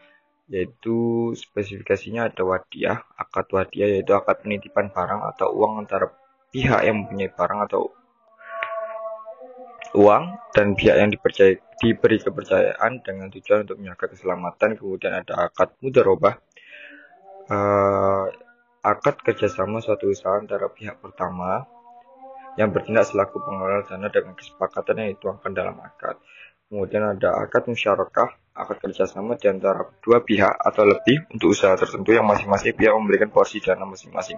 yaitu 0.49 1.29
spesifikasinya 1.37 2.33
ada 2.33 2.41
wadiah, 2.41 3.05
akad 3.21 3.45
wadiah 3.53 3.85
yaitu 3.85 4.17
akad 4.17 4.41
penitipan 4.41 4.89
barang 4.89 5.21
atau 5.29 5.53
uang 5.53 5.85
antara 5.85 6.09
pihak 6.49 6.89
yang 6.89 7.05
mempunyai 7.05 7.29
barang 7.29 7.69
atau 7.69 7.93
uang 9.93 10.23
dan 10.57 10.73
pihak 10.73 10.97
yang 10.97 11.13
dipercaya, 11.13 11.53
diberi 11.77 12.17
kepercayaan 12.17 12.97
dengan 13.05 13.29
tujuan 13.29 13.61
untuk 13.61 13.77
menjaga 13.77 14.09
keselamatan. 14.09 14.73
Kemudian 14.73 15.21
ada 15.21 15.53
akad 15.53 15.69
mudharabah, 15.85 16.41
uh, 17.53 18.25
akad 18.81 19.21
kerjasama 19.21 19.85
suatu 19.85 20.09
usaha 20.09 20.33
antara 20.33 20.65
pihak 20.73 20.97
pertama 20.97 21.69
yang 22.59 22.75
bertindak 22.75 23.07
selaku 23.07 23.39
pengelola 23.39 23.87
dana 23.87 24.11
dengan 24.11 24.35
kesepakatan 24.35 24.99
yang 24.99 25.09
dituangkan 25.15 25.51
dalam 25.55 25.79
akad. 25.79 26.19
Kemudian 26.67 27.01
ada 27.15 27.39
akad 27.39 27.71
musyarakah, 27.71 28.35
akad 28.51 28.77
kerjasama 28.83 29.39
di 29.39 29.47
antara 29.47 29.87
dua 30.03 30.19
pihak 30.19 30.51
atau 30.59 30.83
lebih 30.83 31.23
untuk 31.31 31.55
usaha 31.55 31.71
tertentu 31.79 32.11
yang 32.11 32.27
masing-masing 32.27 32.75
pihak 32.75 32.91
memberikan 32.91 33.31
porsi 33.31 33.63
dana 33.63 33.87
masing-masing. 33.87 34.37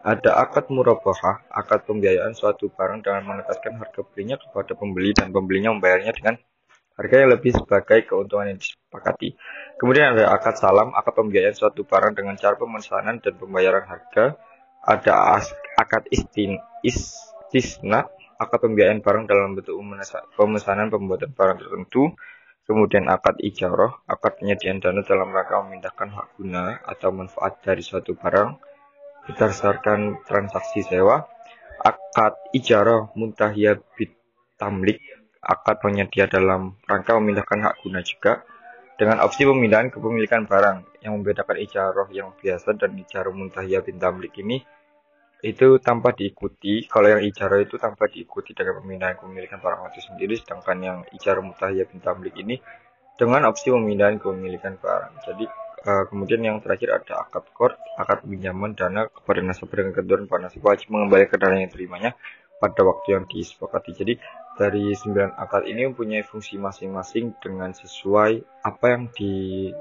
Ada 0.00 0.40
akad 0.40 0.72
murabahah, 0.72 1.44
akad 1.52 1.84
pembiayaan 1.84 2.32
suatu 2.32 2.72
barang 2.72 3.04
dengan 3.04 3.28
menegaskan 3.28 3.76
harga 3.76 4.00
belinya 4.08 4.40
kepada 4.40 4.72
pembeli 4.72 5.12
dan 5.12 5.28
pembelinya 5.28 5.76
membayarnya 5.76 6.16
dengan 6.16 6.40
harga 6.96 7.14
yang 7.20 7.30
lebih 7.36 7.52
sebagai 7.52 8.08
keuntungan 8.08 8.56
yang 8.56 8.58
disepakati. 8.58 9.36
Kemudian 9.76 10.16
ada 10.16 10.32
akad 10.32 10.56
salam, 10.56 10.96
akad 10.96 11.12
pembiayaan 11.12 11.52
suatu 11.52 11.84
barang 11.84 12.16
dengan 12.16 12.32
cara 12.40 12.56
pemesanan 12.56 13.20
dan 13.20 13.36
pembayaran 13.36 13.84
harga. 13.84 14.40
Ada 14.80 15.44
akad 15.76 16.08
istin, 16.08 16.56
istisna, 17.50 18.06
akad 18.38 18.62
pembiayaan 18.62 19.02
barang 19.02 19.26
dalam 19.26 19.58
bentuk 19.58 19.74
pemesanan 20.38 20.86
pembuatan 20.86 21.34
barang 21.34 21.58
tertentu. 21.58 22.14
Kemudian 22.62 23.10
akad 23.10 23.42
ijarah, 23.42 24.06
akad 24.06 24.38
penyediaan 24.38 24.78
dana 24.78 25.02
dalam 25.02 25.34
rangka 25.34 25.58
memindahkan 25.58 26.06
hak 26.14 26.26
guna 26.38 26.78
atau 26.86 27.10
manfaat 27.10 27.58
dari 27.66 27.82
suatu 27.82 28.14
barang 28.14 28.54
berdasarkan 29.26 30.22
transaksi 30.22 30.86
sewa, 30.86 31.26
akad 31.82 32.38
ijarah 32.54 33.10
muntahiyah 33.18 33.74
bit 33.98 34.14
tamlik, 34.54 35.02
akad 35.42 35.82
penyedia 35.82 36.30
dalam 36.30 36.78
rangka 36.86 37.18
memindahkan 37.18 37.58
hak 37.58 37.74
guna 37.82 38.06
juga, 38.06 38.46
dengan 38.94 39.18
opsi 39.26 39.42
pemindahan 39.42 39.90
kepemilikan 39.90 40.46
barang. 40.46 41.02
Yang 41.02 41.12
membedakan 41.18 41.56
ijarah 41.58 42.08
yang 42.14 42.30
biasa 42.38 42.78
dan 42.78 42.94
ijarah 42.94 43.34
muntahiyah 43.34 43.82
bin 43.82 43.98
tamlik 43.98 44.38
ini 44.38 44.62
itu 45.40 45.80
tanpa 45.80 46.12
diikuti. 46.12 46.84
Kalau 46.86 47.08
yang 47.08 47.22
ijarah 47.24 47.60
itu 47.60 47.80
tanpa 47.80 48.06
diikuti 48.08 48.52
dengan 48.52 48.80
pemindahan 48.80 49.16
kepemilikan 49.16 49.58
barang 49.60 49.92
itu 49.92 50.00
sendiri, 50.12 50.34
sedangkan 50.36 50.76
yang 50.80 50.98
ijarah 51.16 51.40
muntahiyah 51.40 51.86
bin 51.88 52.00
tamlik 52.00 52.36
ini 52.36 52.60
dengan 53.16 53.48
opsi 53.48 53.72
pemindahan 53.72 54.20
kepemilikan 54.20 54.76
barang. 54.80 55.14
Jadi 55.24 55.46
Uh, 55.80 56.04
kemudian 56.12 56.44
yang 56.44 56.60
terakhir 56.60 56.92
ada 56.92 57.24
akad 57.24 57.56
kor, 57.56 57.72
akad 57.96 58.20
pinjaman 58.28 58.76
dana 58.76 59.08
kepada 59.08 59.40
nasabah 59.40 59.80
dengan 59.80 59.96
ketentuan 59.96 60.28
pada 60.28 60.40
nasabah 60.44 60.76
wajib 60.76 60.92
mengembalikan 60.92 61.40
dana 61.40 61.56
yang 61.56 61.72
terimanya 61.72 62.10
pada 62.60 62.84
waktu 62.84 63.16
yang 63.16 63.24
disepakati. 63.24 63.96
Jadi 63.96 64.14
dari 64.60 64.92
sembilan 64.92 65.40
akad 65.40 65.64
ini 65.64 65.88
mempunyai 65.88 66.20
fungsi 66.20 66.60
masing-masing 66.60 67.40
dengan 67.40 67.72
sesuai 67.72 68.60
apa 68.60 68.86
yang 68.92 69.08
di 69.08 69.72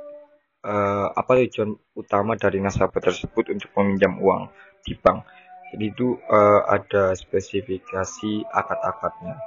uh, 0.63 1.07
apa 1.11 1.31
tujuan 1.43 1.75
utama 1.99 2.39
dari 2.39 2.63
nasabah 2.63 3.03
tersebut 3.03 3.51
untuk 3.51 3.67
meminjam 3.75 4.23
uang 4.23 4.47
di 4.87 4.95
bank. 4.95 5.27
Jadi 5.69 5.85
itu 5.89 6.17
uh, 6.29 6.61
ada 6.65 7.13
spesifikasi 7.13 8.45
akad-akadnya. 8.49 9.37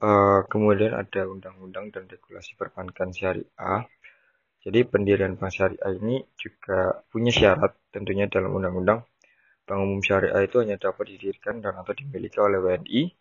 Uh, 0.00 0.44
kemudian 0.48 0.96
ada 0.96 1.28
undang-undang 1.28 1.92
dan 1.92 2.08
regulasi 2.08 2.56
perbankan 2.56 3.12
syariah 3.12 3.84
jadi 4.64 4.84
pendirian 4.84 5.36
bank 5.36 5.52
syariah 5.52 5.92
ini 5.96 6.24
juga 6.40 7.04
punya 7.12 7.28
syarat 7.28 7.76
tentunya 7.92 8.28
dalam 8.32 8.56
undang-undang 8.56 9.04
bank 9.64 9.80
umum 9.80 10.00
syariah 10.00 10.44
itu 10.44 10.60
hanya 10.60 10.76
dapat 10.76 11.16
didirikan 11.16 11.64
dan 11.64 11.78
atau 11.80 11.92
dimiliki 11.96 12.36
oleh 12.40 12.60
WNI 12.60 13.12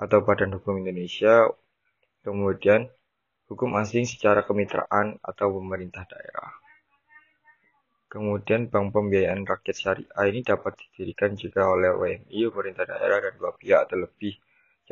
atau 0.00 0.24
Badan 0.24 0.56
Hukum 0.56 0.80
Indonesia, 0.80 1.46
kemudian 2.24 2.88
hukum 3.46 3.76
asing 3.76 4.08
secara 4.08 4.40
kemitraan 4.40 5.20
atau 5.20 5.52
pemerintah 5.52 6.08
daerah. 6.08 6.61
Kemudian 8.12 8.68
bank 8.68 8.92
pembiayaan 8.92 9.48
rakyat 9.48 9.72
syariah 9.72 10.24
ini 10.28 10.44
dapat 10.44 10.76
didirikan 10.76 11.32
juga 11.32 11.64
oleh 11.64 11.96
WNI, 11.96 12.52
pemerintah 12.52 12.84
daerah, 12.84 13.24
dan 13.24 13.40
dua 13.40 13.56
pihak 13.56 13.88
atau 13.88 14.04
lebih 14.04 14.36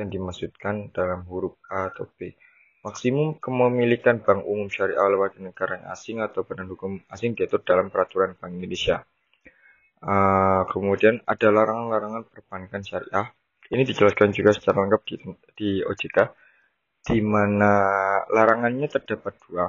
yang 0.00 0.08
dimaksudkan 0.08 0.88
dalam 0.88 1.28
huruf 1.28 1.60
A 1.68 1.92
atau 1.92 2.08
B. 2.08 2.32
Maksimum 2.80 3.36
kepemilikan 3.36 4.24
bank 4.24 4.40
umum 4.48 4.72
syariah 4.72 5.04
oleh 5.04 5.20
warga 5.20 5.36
negara 5.36 5.84
asing 5.92 6.24
atau 6.24 6.48
badan 6.48 6.72
hukum 6.72 6.96
asing 7.12 7.36
diatur 7.36 7.60
dalam 7.60 7.92
peraturan 7.92 8.40
Bank 8.40 8.56
Indonesia. 8.56 9.04
Uh, 10.00 10.64
kemudian 10.72 11.20
ada 11.28 11.52
larangan-larangan 11.52 12.24
perbankan 12.24 12.80
syariah. 12.80 13.36
Ini 13.68 13.84
dijelaskan 13.84 14.32
juga 14.32 14.56
secara 14.56 14.80
lengkap 14.80 15.02
di, 15.04 15.14
di 15.60 15.70
OJK, 15.84 16.18
di 17.04 17.20
mana 17.20 17.72
larangannya 18.32 18.88
terdapat 18.88 19.36
dua 19.44 19.68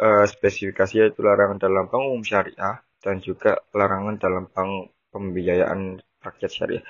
uh, 0.00 0.24
spesifikasi 0.24 0.94
yaitu 0.96 1.20
larangan 1.20 1.60
dalam 1.60 1.84
bank 1.92 2.02
umum 2.02 2.24
syariah 2.24 2.80
dan 3.04 3.20
juga 3.20 3.60
larangan 3.76 4.16
dalam 4.16 4.44
bank 4.48 4.96
pembiayaan 5.12 6.00
rakyat 6.24 6.50
syariah. 6.50 6.84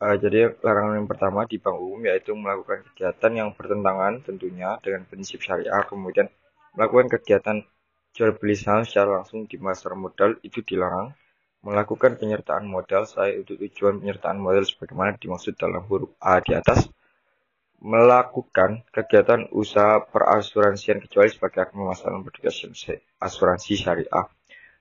Uh, 0.00 0.16
jadi 0.16 0.56
larangan 0.64 1.04
yang 1.04 1.08
pertama 1.08 1.44
di 1.44 1.60
bank 1.60 1.76
umum 1.76 2.00
yaitu 2.08 2.32
melakukan 2.32 2.80
kegiatan 2.92 3.32
yang 3.36 3.48
bertentangan 3.52 4.24
tentunya 4.24 4.80
dengan 4.80 5.04
prinsip 5.04 5.44
syariah, 5.44 5.84
kemudian 5.84 6.32
melakukan 6.72 7.12
kegiatan 7.20 7.60
jual 8.16 8.34
beli 8.40 8.56
saham 8.58 8.82
secara 8.82 9.22
langsung 9.22 9.46
di 9.46 9.60
pasar 9.60 9.94
modal 9.94 10.40
itu 10.40 10.64
dilarang. 10.64 11.12
Melakukan 11.60 12.16
penyertaan 12.16 12.64
modal 12.64 13.04
saya 13.04 13.36
untuk 13.36 13.60
tujuan 13.60 14.00
penyertaan 14.00 14.40
modal 14.40 14.64
sebagaimana 14.64 15.20
dimaksud 15.20 15.60
dalam 15.60 15.84
huruf 15.84 16.16
A 16.16 16.40
di 16.40 16.56
atas. 16.56 16.88
Melakukan 17.80 18.84
kegiatan 18.92 19.48
usaha 19.56 20.04
perasuransian 20.04 21.00
kecuali 21.00 21.32
sebagai 21.32 21.72
pemasaran 21.72 22.20
berdasarkan 22.20 23.00
asuransi 23.16 23.72
syariah. 23.76 24.26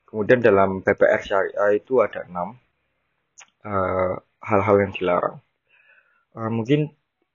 Kemudian 0.03 0.43
dalam 0.43 0.83
PPR 0.83 1.21
syariah 1.23 1.79
itu 1.79 2.03
ada 2.03 2.27
enam. 2.27 2.59
Uh, 3.59 4.19
hal-hal 4.39 4.75
yang 4.83 4.91
dilarang. 4.95 5.37
Uh, 6.31 6.51
mungkin 6.51 6.91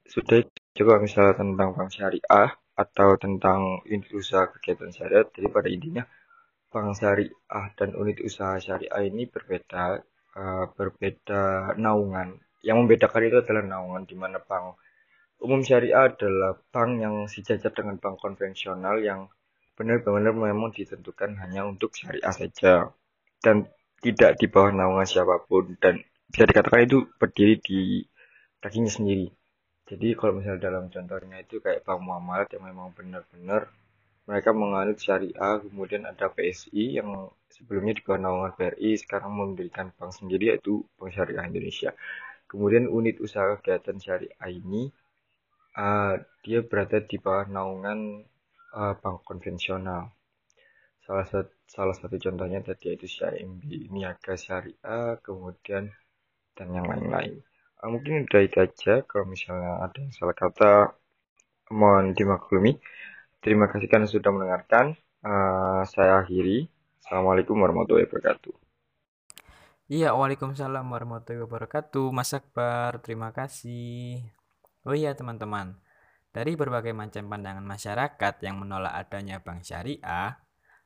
sudah 0.08 0.44
coba 0.76 1.00
misalnya 1.00 1.36
tentang 1.36 1.76
bank 1.76 1.90
syariah 1.92 2.50
atau 2.74 3.14
tentang 3.20 3.84
unit 3.86 4.10
usaha 4.12 4.48
kegiatan 4.50 4.90
syariah. 4.90 5.24
Jadi 5.30 5.48
pada 5.48 5.68
intinya 5.70 6.04
bank 6.72 6.96
syariah 6.98 7.66
dan 7.78 7.94
unit 7.94 8.18
usaha 8.20 8.58
syariah 8.58 9.04
ini 9.06 9.28
berbeda, 9.28 10.02
uh, 10.36 10.64
berbeda 10.74 11.76
naungan. 11.78 12.40
Yang 12.64 12.76
membedakan 12.80 13.22
itu 13.28 13.36
adalah 13.44 13.62
naungan 13.64 14.02
di 14.08 14.16
mana 14.16 14.40
bank 14.40 14.80
umum 15.44 15.60
syariah 15.60 16.08
adalah 16.08 16.56
bank 16.72 16.90
yang 17.04 17.14
sejajar 17.28 17.70
dengan 17.76 18.00
bank 18.00 18.16
konvensional 18.16 18.96
yang 19.04 19.28
benar-benar 19.76 20.32
memang 20.32 20.72
ditentukan 20.72 21.36
hanya 21.44 21.68
untuk 21.68 21.92
syariah 21.92 22.32
saja 22.32 22.88
dan 23.44 23.68
tidak 24.00 24.40
di 24.40 24.48
bawah 24.48 24.72
naungan 24.72 25.04
siapa 25.04 25.44
pun 25.44 25.76
dan 25.76 26.00
bisa 26.32 26.48
dikatakan 26.48 26.88
itu 26.88 26.98
berdiri 27.20 27.60
di 27.60 27.80
kakinya 28.58 28.88
sendiri. 28.88 29.28
Jadi 29.84 30.16
kalau 30.16 30.40
misalnya 30.40 30.72
dalam 30.72 30.88
contohnya 30.88 31.44
itu 31.44 31.60
kayak 31.60 31.84
Bank 31.84 32.00
Muamalat 32.00 32.48
yang 32.56 32.64
memang 32.64 32.96
benar-benar 32.96 33.68
mereka 34.24 34.56
menganut 34.56 34.96
syariah, 34.96 35.60
kemudian 35.60 36.08
ada 36.08 36.32
PSI 36.32 36.96
yang 36.96 37.28
sebelumnya 37.52 37.92
di 37.92 38.00
bawah 38.00 38.20
naungan 38.24 38.52
BRI, 38.56 38.96
sekarang 38.96 39.36
mendirikan 39.36 39.92
bank 40.00 40.16
sendiri 40.16 40.56
yaitu 40.56 40.80
Bank 40.96 41.12
Syariah 41.12 41.44
Indonesia. 41.44 41.92
Kemudian 42.48 42.88
unit 42.88 43.20
usaha 43.20 43.60
kegiatan 43.60 44.00
syariah 44.00 44.48
ini 44.48 44.88
uh, 45.78 46.14
dia 46.42 46.60
berada 46.62 46.98
di 47.02 47.16
bawah 47.18 47.46
naungan 47.50 48.22
uh, 48.74 48.94
bank 48.98 49.26
konvensional. 49.26 50.10
Salah 51.04 51.26
satu 51.28 51.52
salah 51.68 51.96
satu 51.96 52.16
contohnya 52.16 52.62
tadi 52.62 52.94
yaitu 52.94 53.10
CIMB 53.10 53.90
Niaga 53.92 54.38
Syariah, 54.38 55.18
kemudian 55.20 55.90
dan 56.54 56.68
yang 56.70 56.86
lain-lain. 56.86 57.42
Uh, 57.82 57.90
mungkin 57.90 58.24
udah 58.24 58.40
itu 58.40 58.58
aja. 58.62 59.02
Kalau 59.04 59.26
misalnya 59.28 59.84
ada 59.84 59.98
yang 59.98 60.14
salah 60.14 60.36
kata, 60.36 60.94
mohon 61.74 62.14
dimaklumi. 62.16 62.78
Terima 63.44 63.68
kasih 63.68 63.88
karena 63.90 64.08
sudah 64.08 64.30
mendengarkan. 64.32 64.96
Uh, 65.24 65.84
saya 65.88 66.20
akhiri. 66.24 66.68
Assalamualaikum 67.04 67.56
warahmatullahi 67.60 68.08
wabarakatuh. 68.08 68.54
Iya, 69.84 70.16
waalaikumsalam 70.16 70.88
warahmatullahi 70.88 71.44
wabarakatuh. 71.44 72.08
Mas 72.08 72.32
Akbar, 72.32 73.04
terima 73.04 73.36
kasih. 73.36 74.24
Oh 74.84 74.92
iya 74.92 75.16
teman-teman, 75.16 75.80
dari 76.34 76.60
berbagai 76.60 76.92
macam 76.92 77.24
pandangan 77.30 77.64
masyarakat 77.64 78.34
yang 78.44 78.60
menolak 78.60 78.92
adanya 78.92 79.40
bank 79.40 79.64
syariah, 79.64 80.36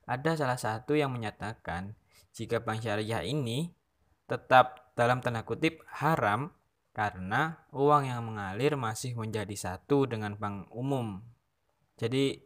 ada 0.07 0.31
salah 0.39 0.61
satu 0.61 0.95
yang 0.95 1.11
menyatakan 1.11 1.99
jika 2.31 2.63
bank 2.63 2.87
syariah 2.87 3.27
ini 3.27 3.75
tetap 4.31 4.95
dalam 4.95 5.19
tanda 5.19 5.43
kutip 5.43 5.83
haram 5.89 6.55
karena 6.95 7.67
uang 7.75 8.07
yang 8.07 8.23
mengalir 8.23 8.79
masih 8.79 9.19
menjadi 9.19 9.55
satu 9.55 10.07
dengan 10.07 10.39
bank 10.39 10.71
umum. 10.71 11.19
Jadi 11.99 12.39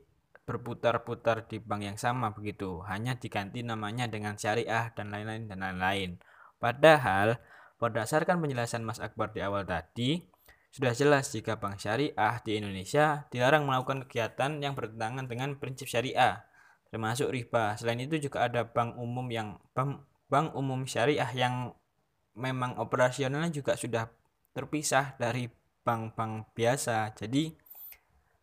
berputar-putar 0.49 1.47
di 1.47 1.61
bank 1.61 1.83
yang 1.85 1.99
sama 2.01 2.33
begitu, 2.33 2.81
hanya 2.89 3.15
diganti 3.21 3.61
namanya 3.61 4.09
dengan 4.09 4.41
syariah 4.41 4.89
dan 4.97 5.13
lain-lain 5.13 5.53
dan 5.53 5.61
lain-lain. 5.61 6.11
Padahal 6.57 7.39
berdasarkan 7.77 8.39
penjelasan 8.41 8.87
Mas 8.87 9.03
Akbar 9.03 9.35
di 9.35 9.43
awal 9.43 9.67
tadi, 9.67 10.32
sudah 10.73 10.97
jelas 10.97 11.29
jika 11.29 11.61
bank 11.61 11.77
syariah 11.77 12.41
di 12.41 12.57
Indonesia 12.57 13.29
dilarang 13.29 13.69
melakukan 13.69 14.09
kegiatan 14.09 14.57
yang 14.57 14.73
bertentangan 14.73 15.29
dengan 15.29 15.61
prinsip 15.61 15.85
syariah, 15.85 16.49
termasuk 16.89 17.29
riba. 17.29 17.77
Selain 17.77 18.01
itu 18.01 18.17
juga 18.17 18.49
ada 18.49 18.65
bank 18.65 18.97
umum 18.97 19.29
yang 19.29 19.61
bank, 19.77 20.01
bank 20.33 20.57
umum 20.57 20.89
syariah 20.89 21.29
yang 21.37 21.77
memang 22.33 22.81
operasionalnya 22.81 23.53
juga 23.53 23.77
sudah 23.77 24.09
terpisah 24.57 25.13
dari 25.21 25.49
bank-bank 25.85 26.57
biasa. 26.57 27.13
Jadi 27.21 27.53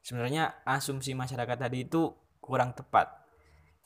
sebenarnya 0.05 0.61
asumsi 0.69 1.17
masyarakat 1.17 1.57
tadi 1.57 1.89
itu 1.89 2.13
kurang 2.37 2.77
tepat. 2.77 3.09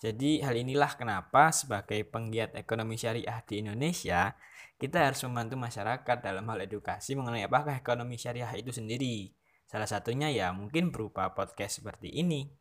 Jadi 0.04 0.44
hal 0.44 0.60
inilah 0.60 1.00
kenapa 1.00 1.56
sebagai 1.56 2.04
penggiat 2.04 2.60
ekonomi 2.60 3.00
syariah 3.00 3.40
di 3.48 3.64
Indonesia, 3.64 4.36
kita 4.84 5.00
harus 5.00 5.24
membantu 5.24 5.56
masyarakat 5.56 6.18
dalam 6.20 6.44
hal 6.52 6.60
edukasi 6.68 7.16
mengenai 7.16 7.48
apakah 7.48 7.80
ekonomi 7.80 8.20
syariah 8.20 8.52
itu 8.60 8.75
sendiri. 8.75 9.32
Salah 9.63 9.88
satunya 9.88 10.28
ya 10.28 10.52
mungkin 10.52 10.92
berupa 10.92 11.32
podcast 11.32 11.80
seperti 11.80 12.12
ini. 12.12 12.52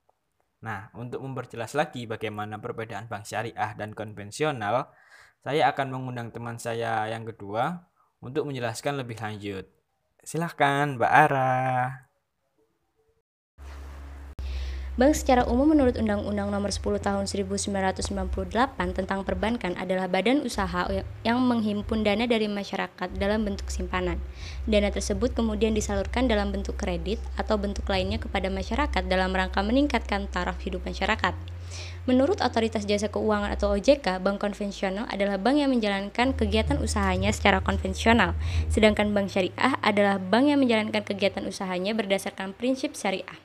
Nah, 0.62 0.86
untuk 0.94 1.18
memperjelas 1.18 1.74
lagi 1.74 2.06
bagaimana 2.06 2.62
perbedaan 2.62 3.10
bank 3.10 3.26
syariah 3.26 3.74
dan 3.74 3.90
konvensional, 3.90 4.94
saya 5.42 5.74
akan 5.74 5.98
mengundang 5.98 6.30
teman 6.30 6.62
saya 6.62 7.10
yang 7.10 7.26
kedua 7.26 7.90
untuk 8.22 8.46
menjelaskan 8.46 9.02
lebih 9.02 9.18
lanjut. 9.18 9.66
Silahkan, 10.22 10.94
Mbak 10.94 11.10
Ara. 11.26 12.11
Bank 14.92 15.16
secara 15.16 15.48
umum 15.48 15.72
menurut 15.72 15.96
Undang-Undang 15.96 16.52
Nomor 16.52 16.68
10 16.68 17.00
Tahun 17.00 17.24
1998 17.24 18.04
tentang 18.92 19.24
Perbankan 19.24 19.72
adalah 19.80 20.04
badan 20.04 20.44
usaha 20.44 20.84
yang 21.24 21.40
menghimpun 21.40 22.04
dana 22.04 22.28
dari 22.28 22.44
masyarakat 22.44 23.08
dalam 23.16 23.40
bentuk 23.40 23.72
simpanan. 23.72 24.20
Dana 24.68 24.92
tersebut 24.92 25.32
kemudian 25.32 25.72
disalurkan 25.72 26.28
dalam 26.28 26.52
bentuk 26.52 26.76
kredit 26.76 27.16
atau 27.40 27.56
bentuk 27.56 27.88
lainnya 27.88 28.20
kepada 28.20 28.52
masyarakat 28.52 29.08
dalam 29.08 29.32
rangka 29.32 29.64
meningkatkan 29.64 30.28
taraf 30.28 30.60
hidup 30.60 30.84
masyarakat. 30.84 31.32
Menurut 32.04 32.44
Otoritas 32.44 32.84
Jasa 32.84 33.08
Keuangan 33.08 33.48
atau 33.48 33.72
OJK, 33.72 34.20
bank 34.20 34.44
konvensional 34.44 35.08
adalah 35.08 35.40
bank 35.40 35.56
yang 35.56 35.72
menjalankan 35.72 36.36
kegiatan 36.36 36.76
usahanya 36.76 37.32
secara 37.32 37.64
konvensional, 37.64 38.36
sedangkan 38.68 39.16
bank 39.16 39.32
syariah 39.32 39.72
adalah 39.80 40.20
bank 40.20 40.52
yang 40.52 40.60
menjalankan 40.60 41.00
kegiatan 41.00 41.48
usahanya 41.48 41.96
berdasarkan 41.96 42.52
prinsip 42.52 42.92
syariah. 42.92 43.40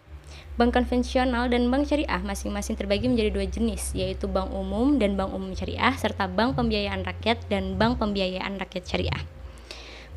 Bank 0.57 0.73
konvensional 0.73 1.53
dan 1.53 1.69
bank 1.69 1.85
syariah 1.85 2.17
masing-masing 2.17 2.73
terbagi 2.73 3.05
menjadi 3.05 3.29
dua 3.29 3.45
jenis, 3.45 3.93
yaitu 3.93 4.25
bank 4.25 4.49
umum 4.49 4.97
dan 4.97 5.13
bank 5.13 5.29
umum 5.29 5.53
syariah, 5.53 5.93
serta 5.93 6.25
bank 6.25 6.57
pembiayaan 6.57 7.05
rakyat 7.05 7.45
dan 7.45 7.77
bank 7.77 8.01
pembiayaan 8.01 8.57
rakyat 8.57 8.89
syariah. 8.89 9.21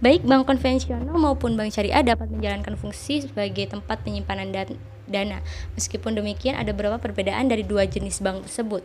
Baik 0.00 0.24
bank 0.24 0.48
konvensional 0.48 1.12
maupun 1.12 1.60
bank 1.60 1.76
syariah 1.76 2.00
dapat 2.00 2.32
menjalankan 2.32 2.72
fungsi 2.80 3.20
sebagai 3.20 3.68
tempat 3.68 4.00
penyimpanan 4.00 4.48
dana. 5.04 5.44
Meskipun 5.76 6.16
demikian, 6.16 6.56
ada 6.56 6.72
beberapa 6.72 6.96
perbedaan 6.96 7.52
dari 7.52 7.60
dua 7.60 7.84
jenis 7.84 8.24
bank 8.24 8.48
tersebut. 8.48 8.80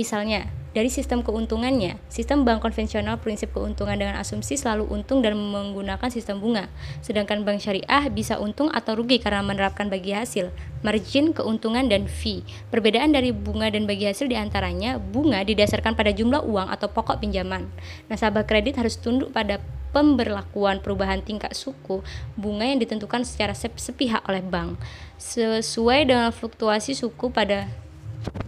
Misalnya, 0.00 0.48
dari 0.72 0.88
sistem 0.88 1.20
keuntungannya, 1.20 2.00
sistem 2.08 2.48
bank 2.48 2.64
konvensional 2.64 3.20
prinsip 3.20 3.52
keuntungan 3.52 4.00
dengan 4.00 4.16
asumsi 4.16 4.56
selalu 4.56 4.88
untung 4.88 5.20
dan 5.20 5.36
menggunakan 5.36 6.08
sistem 6.08 6.40
bunga, 6.40 6.72
sedangkan 7.04 7.44
bank 7.44 7.60
syariah 7.60 8.08
bisa 8.08 8.40
untung 8.40 8.72
atau 8.72 8.96
rugi 8.96 9.20
karena 9.20 9.44
menerapkan 9.44 9.92
bagi 9.92 10.16
hasil, 10.16 10.48
margin, 10.80 11.36
keuntungan, 11.36 11.84
dan 11.92 12.08
fee. 12.08 12.40
Perbedaan 12.72 13.12
dari 13.12 13.28
bunga 13.28 13.68
dan 13.68 13.84
bagi 13.84 14.08
hasil 14.08 14.24
di 14.24 14.40
antaranya, 14.40 14.96
bunga 14.96 15.44
didasarkan 15.44 15.92
pada 15.92 16.16
jumlah 16.16 16.48
uang 16.48 16.72
atau 16.72 16.88
pokok 16.88 17.20
pinjaman. 17.20 17.68
Nasabah 18.08 18.48
kredit 18.48 18.80
harus 18.80 18.96
tunduk 18.96 19.36
pada 19.36 19.60
pemberlakuan 19.92 20.80
perubahan 20.80 21.20
tingkat 21.20 21.52
suku 21.52 22.00
bunga 22.40 22.64
yang 22.64 22.80
ditentukan 22.80 23.20
secara 23.28 23.52
sepihak 23.52 24.24
oleh 24.24 24.40
bank, 24.40 24.80
sesuai 25.20 26.08
dengan 26.08 26.32
fluktuasi 26.32 26.96
suku 26.96 27.28
pada 27.28 27.68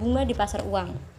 bunga 0.01 0.25
di 0.25 0.33
pasar 0.33 0.65
uang. 0.65 1.12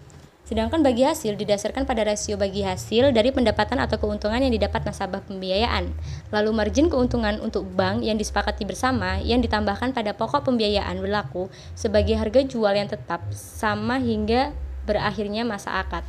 Sedangkan 0.44 0.84
bagi 0.84 1.08
hasil 1.08 1.40
didasarkan 1.40 1.88
pada 1.88 2.04
rasio 2.04 2.36
bagi 2.36 2.68
hasil 2.68 3.16
dari 3.16 3.32
pendapatan 3.32 3.80
atau 3.80 3.96
keuntungan 3.96 4.44
yang 4.44 4.52
didapat 4.52 4.84
nasabah 4.84 5.24
pembiayaan. 5.24 5.96
Lalu 6.36 6.52
margin 6.52 6.92
keuntungan 6.92 7.40
untuk 7.40 7.64
bank 7.72 8.04
yang 8.04 8.20
disepakati 8.20 8.68
bersama 8.68 9.24
yang 9.24 9.40
ditambahkan 9.40 9.96
pada 9.96 10.12
pokok 10.12 10.52
pembiayaan 10.52 11.00
berlaku 11.00 11.48
sebagai 11.80 12.20
harga 12.20 12.44
jual 12.44 12.76
yang 12.76 12.92
tetap 12.92 13.24
sama 13.32 14.04
hingga 14.04 14.52
berakhirnya 14.84 15.48
masa 15.48 15.80
akad. 15.80 16.04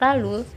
Lalu 0.00 0.48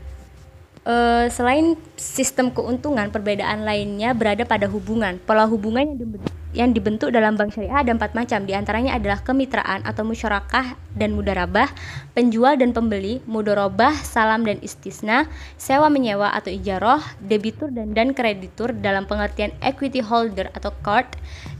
Uh, 0.80 1.28
selain 1.28 1.76
sistem 2.00 2.48
keuntungan, 2.48 3.12
perbedaan 3.12 3.68
lainnya 3.68 4.16
berada 4.16 4.48
pada 4.48 4.64
hubungan. 4.64 5.20
Pola 5.28 5.44
hubungan 5.44 5.92
yang 5.92 6.00
dibentuk 6.00 6.39
yang 6.50 6.74
dibentuk 6.74 7.14
dalam 7.14 7.38
bank 7.38 7.54
syariah 7.54 7.86
ada 7.86 7.94
empat 7.94 8.16
macam. 8.18 8.42
Di 8.42 8.58
antaranya 8.58 8.98
adalah 8.98 9.22
kemitraan 9.22 9.86
atau 9.86 10.02
musyarakah 10.02 10.74
dan 10.98 11.14
mudarabah 11.14 11.70
penjual 12.18 12.58
dan 12.58 12.74
pembeli 12.74 13.22
mudorobah 13.30 13.94
salam 14.02 14.42
dan 14.42 14.58
istisna 14.58 15.30
sewa 15.54 15.86
menyewa 15.86 16.34
atau 16.34 16.50
ijaroh 16.50 16.98
debitur 17.22 17.70
dan 17.70 17.94
dan 17.94 18.10
kreditur 18.10 18.74
dalam 18.74 19.06
pengertian 19.06 19.54
equity 19.62 20.02
holder 20.02 20.50
atau 20.58 20.74
card. 20.82 21.06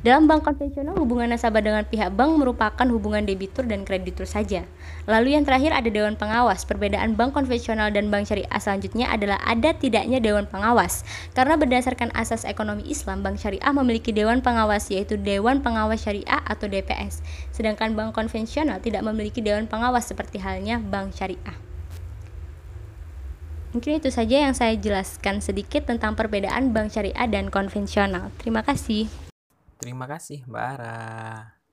Dalam 0.00 0.24
bank 0.26 0.48
konvensional 0.48 0.96
hubungan 0.96 1.30
nasabah 1.30 1.60
dengan 1.60 1.84
pihak 1.84 2.16
bank 2.16 2.40
merupakan 2.40 2.86
hubungan 2.88 3.22
debitur 3.22 3.68
dan 3.68 3.84
kreditur 3.84 4.24
saja. 4.24 4.64
Lalu 5.04 5.36
yang 5.36 5.44
terakhir 5.44 5.76
ada 5.76 5.92
dewan 5.92 6.16
pengawas. 6.16 6.64
Perbedaan 6.64 7.14
bank 7.14 7.36
konvensional 7.36 7.92
dan 7.92 8.08
bank 8.08 8.26
syariah 8.26 8.48
selanjutnya 8.56 9.12
adalah 9.12 9.36
ada 9.44 9.76
tidaknya 9.76 10.18
dewan 10.18 10.48
pengawas. 10.48 11.04
Karena 11.36 11.60
berdasarkan 11.60 12.10
asas 12.16 12.48
ekonomi 12.48 12.88
Islam 12.88 13.20
bank 13.20 13.38
syariah 13.38 13.70
memiliki 13.76 14.10
dewan 14.10 14.40
pengawas 14.40 14.79
pengawas 14.79 14.79
yaitu 14.88 15.20
Dewan 15.20 15.60
Pengawas 15.60 16.00
Syariah 16.00 16.40
atau 16.48 16.64
DPS, 16.64 17.20
sedangkan 17.52 17.92
bank 17.92 18.16
konvensional 18.16 18.80
tidak 18.80 19.04
memiliki 19.04 19.44
dewan 19.44 19.68
pengawas 19.68 20.08
seperti 20.08 20.40
halnya 20.40 20.80
bank 20.80 21.12
syariah. 21.12 21.58
Mungkin 23.70 24.02
itu 24.02 24.10
saja 24.10 24.48
yang 24.48 24.54
saya 24.56 24.74
jelaskan 24.74 25.38
sedikit 25.38 25.86
tentang 25.86 26.16
perbedaan 26.16 26.74
bank 26.74 26.90
syariah 26.90 27.28
dan 27.30 27.52
konvensional. 27.52 28.34
Terima 28.40 28.64
kasih. 28.66 29.06
Terima 29.78 30.10
kasih 30.10 30.42
Mbak 30.48 30.64
Ara. 30.74 30.98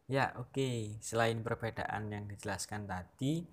Ya, 0.08 0.32
oke. 0.38 0.56
Okay. 0.56 0.78
Selain 1.04 1.36
perbedaan 1.42 2.08
yang 2.14 2.30
dijelaskan 2.30 2.86
tadi, 2.86 3.44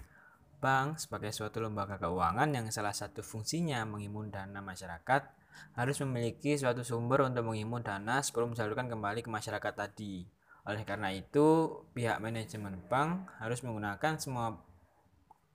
bank 0.63 1.03
sebagai 1.03 1.33
suatu 1.33 1.59
lembaga 1.59 1.97
keuangan 1.97 2.47
yang 2.53 2.69
salah 2.71 2.93
satu 2.93 3.25
fungsinya 3.25 3.83
mengimun 3.89 4.31
dana 4.31 4.61
masyarakat 4.61 5.44
harus 5.75 5.99
memiliki 6.03 6.55
suatu 6.55 6.87
sumber 6.87 7.27
untuk 7.27 7.51
mengimun 7.51 7.83
dana 7.83 8.23
sebelum 8.23 8.55
disalurkan 8.55 8.87
kembali 8.87 9.27
ke 9.27 9.31
masyarakat 9.31 9.73
tadi. 9.75 10.25
Oleh 10.65 10.83
karena 10.89 11.13
itu, 11.13 11.81
pihak 11.93 12.25
manajemen 12.25 12.81
bank 12.89 13.29
harus 13.37 13.61
menggunakan 13.61 14.17
semua 14.17 14.65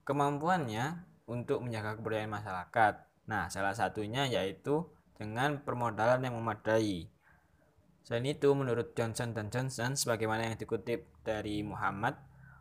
kemampuannya 0.06 1.02
untuk 1.26 1.62
menjaga 1.66 1.98
kepercayaan 1.98 2.30
masyarakat. 2.30 2.94
Nah, 3.26 3.50
salah 3.50 3.74
satunya 3.74 4.26
yaitu 4.26 4.86
dengan 5.18 5.62
permodalan 5.62 6.22
yang 6.26 6.38
memadai. 6.38 7.10
Selain 8.06 8.26
itu, 8.26 8.48
menurut 8.54 8.94
Johnson 8.94 9.34
Johnson, 9.34 9.94
sebagaimana 9.98 10.50
yang 10.50 10.56
dikutip 10.58 11.06
dari 11.22 11.62
Muhammad, 11.62 12.18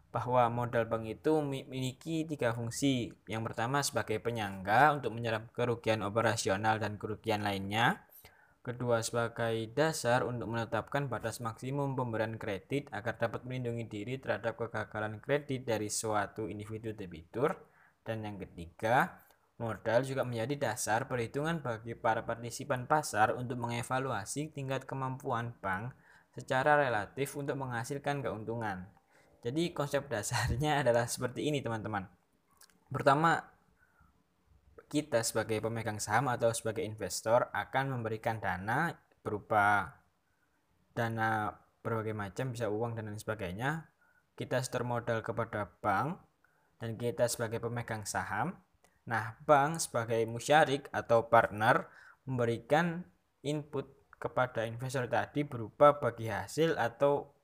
bahwa 0.10 0.50
modal 0.50 0.90
bank 0.90 1.06
itu 1.06 1.38
memiliki 1.42 2.26
tiga 2.26 2.54
fungsi. 2.54 3.14
Yang 3.30 3.54
pertama 3.54 3.86
sebagai 3.86 4.18
penyangga 4.18 4.98
untuk 4.98 5.14
menyerap 5.14 5.54
kerugian 5.54 6.02
operasional 6.02 6.82
dan 6.82 6.98
kerugian 6.98 7.46
lainnya. 7.46 8.10
Kedua 8.60 9.00
sebagai 9.00 9.72
dasar 9.72 10.28
untuk 10.28 10.52
menetapkan 10.52 11.08
batas 11.08 11.40
maksimum 11.40 11.96
pemberian 11.96 12.36
kredit 12.36 12.92
agar 12.92 13.16
dapat 13.16 13.48
melindungi 13.48 13.88
diri 13.88 14.20
terhadap 14.20 14.60
kegagalan 14.60 15.24
kredit 15.24 15.64
dari 15.64 15.88
suatu 15.88 16.52
individu 16.52 16.92
debitur. 16.92 17.56
Dan 18.04 18.28
yang 18.28 18.36
ketiga, 18.36 19.24
modal 19.64 20.04
juga 20.04 20.28
menjadi 20.28 20.70
dasar 20.70 21.08
perhitungan 21.08 21.64
bagi 21.64 21.96
para 21.96 22.28
partisipan 22.28 22.84
pasar 22.84 23.32
untuk 23.38 23.56
mengevaluasi 23.64 24.52
tingkat 24.52 24.84
kemampuan 24.84 25.56
bank 25.64 25.96
secara 26.36 26.76
relatif 26.76 27.40
untuk 27.40 27.56
menghasilkan 27.56 28.20
keuntungan. 28.20 28.99
Jadi 29.40 29.72
konsep 29.72 30.08
dasarnya 30.12 30.78
adalah 30.84 31.08
seperti 31.08 31.48
ini 31.48 31.64
teman-teman. 31.64 32.08
Pertama, 32.90 33.40
kita 34.90 35.22
sebagai 35.22 35.62
pemegang 35.62 36.02
saham 36.02 36.34
atau 36.34 36.50
sebagai 36.50 36.82
investor 36.82 37.54
akan 37.54 37.94
memberikan 37.94 38.42
dana 38.42 38.90
berupa 39.22 39.94
dana 40.98 41.54
berbagai 41.86 42.18
macam 42.18 42.52
bisa 42.52 42.68
uang 42.74 42.98
dan 42.98 43.08
lain 43.08 43.22
sebagainya 43.22 43.86
kita 44.34 44.58
setor 44.66 44.82
modal 44.82 45.22
kepada 45.22 45.70
bank 45.80 46.18
dan 46.82 46.98
kita 46.98 47.30
sebagai 47.30 47.62
pemegang 47.62 48.04
saham 48.10 48.58
nah 49.06 49.38
bank 49.46 49.78
sebagai 49.78 50.26
musyarik 50.26 50.90
atau 50.90 51.30
partner 51.30 51.86
memberikan 52.26 53.06
input 53.46 53.86
kepada 54.18 54.66
investor 54.66 55.06
tadi 55.06 55.46
berupa 55.46 56.02
bagi 56.02 56.34
hasil 56.34 56.76
atau 56.76 57.39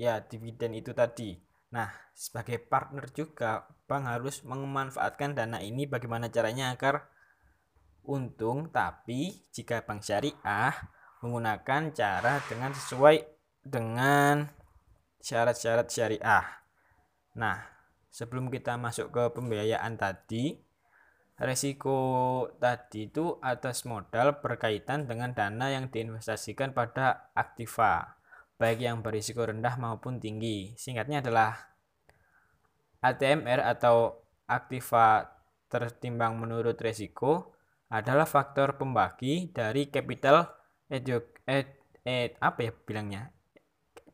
ya 0.00 0.24
dividen 0.24 0.72
itu 0.72 0.96
tadi. 0.96 1.36
Nah, 1.76 1.92
sebagai 2.16 2.56
partner 2.56 3.04
juga 3.12 3.68
bank 3.84 4.08
harus 4.08 4.40
memanfaatkan 4.48 5.36
dana 5.36 5.60
ini 5.60 5.84
bagaimana 5.84 6.32
caranya 6.32 6.72
agar 6.72 7.12
untung, 8.08 8.72
tapi 8.72 9.44
jika 9.52 9.84
bank 9.84 10.00
syariah 10.00 10.72
menggunakan 11.20 11.92
cara 11.92 12.40
dengan 12.48 12.72
sesuai 12.72 13.28
dengan 13.60 14.48
syarat-syarat 15.20 15.92
syariah. 15.92 16.48
Nah, 17.36 17.60
sebelum 18.08 18.48
kita 18.48 18.80
masuk 18.80 19.12
ke 19.12 19.22
pembiayaan 19.36 20.00
tadi, 20.00 20.56
resiko 21.36 22.00
tadi 22.56 23.12
itu 23.12 23.36
atas 23.44 23.84
modal 23.84 24.40
berkaitan 24.40 25.04
dengan 25.04 25.36
dana 25.36 25.68
yang 25.68 25.92
diinvestasikan 25.92 26.72
pada 26.72 27.30
aktiva 27.36 28.19
baik 28.60 28.84
yang 28.84 29.00
berisiko 29.00 29.48
rendah 29.48 29.80
maupun 29.80 30.20
tinggi. 30.20 30.76
Singkatnya 30.76 31.24
adalah 31.24 31.56
ATMR 33.00 33.64
atau 33.64 34.20
aktiva 34.44 35.24
tertimbang 35.72 36.36
menurut 36.36 36.76
resiko 36.76 37.56
adalah 37.88 38.28
faktor 38.28 38.76
pembagi 38.76 39.48
dari 39.50 39.88
capital 39.88 40.44
edu, 40.90 41.22
ed, 41.48 41.80
ed, 42.04 42.36
apa 42.42 42.58
ya 42.68 42.72
bilangnya 42.74 43.22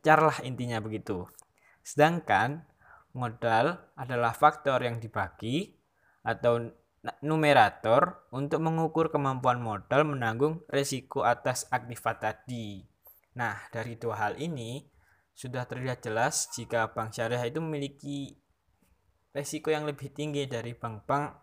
carlah 0.05 0.39
intinya 0.45 0.79
begitu 0.79 1.25
sedangkan 1.81 2.63
modal 3.17 3.81
adalah 3.97 4.37
faktor 4.37 4.85
yang 4.85 5.01
dibagi 5.01 5.73
atau 6.23 6.69
numerator 7.25 8.29
untuk 8.35 8.61
mengukur 8.61 9.09
kemampuan 9.09 9.63
modal 9.63 10.03
menanggung 10.05 10.67
resiko 10.67 11.23
atas 11.23 11.71
aktiva 11.71 12.19
tadi. 12.19 12.83
Nah, 13.37 13.69
dari 13.69 14.01
dua 14.01 14.17
hal 14.17 14.41
ini 14.41 14.81
sudah 15.37 15.69
terlihat 15.69 16.01
jelas 16.01 16.49
jika 16.57 16.97
bank 16.97 17.13
syariah 17.13 17.45
itu 17.53 17.61
memiliki 17.61 18.41
resiko 19.37 19.69
yang 19.69 19.85
lebih 19.85 20.09
tinggi 20.17 20.49
dari 20.49 20.73
bank-bank 20.73 21.37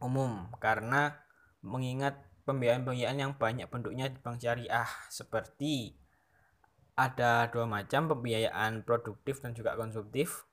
umum 0.00 0.48
karena 0.56 1.12
mengingat 1.60 2.16
pembiayaan-pembiayaan 2.48 3.20
yang 3.20 3.32
banyak 3.36 3.68
bentuknya 3.68 4.08
di 4.08 4.16
bank 4.16 4.40
syariah 4.40 4.88
seperti 5.12 5.92
ada 6.96 7.52
dua 7.52 7.68
macam 7.68 8.08
pembiayaan 8.08 8.84
produktif 8.88 9.44
dan 9.44 9.52
juga 9.52 9.76
konsumtif. 9.76 10.48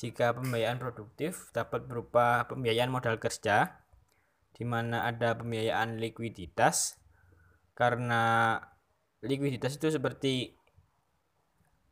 Jika 0.00 0.32
pembiayaan 0.32 0.80
produktif 0.80 1.52
dapat 1.52 1.84
berupa 1.84 2.48
pembiayaan 2.48 2.88
modal 2.88 3.20
kerja 3.20 3.80
di 4.56 4.64
mana 4.64 5.04
ada 5.08 5.36
pembiayaan 5.36 6.00
likuiditas 6.00 7.00
karena 7.76 8.56
likuiditas 9.20 9.76
itu 9.76 9.92
seperti 9.92 10.56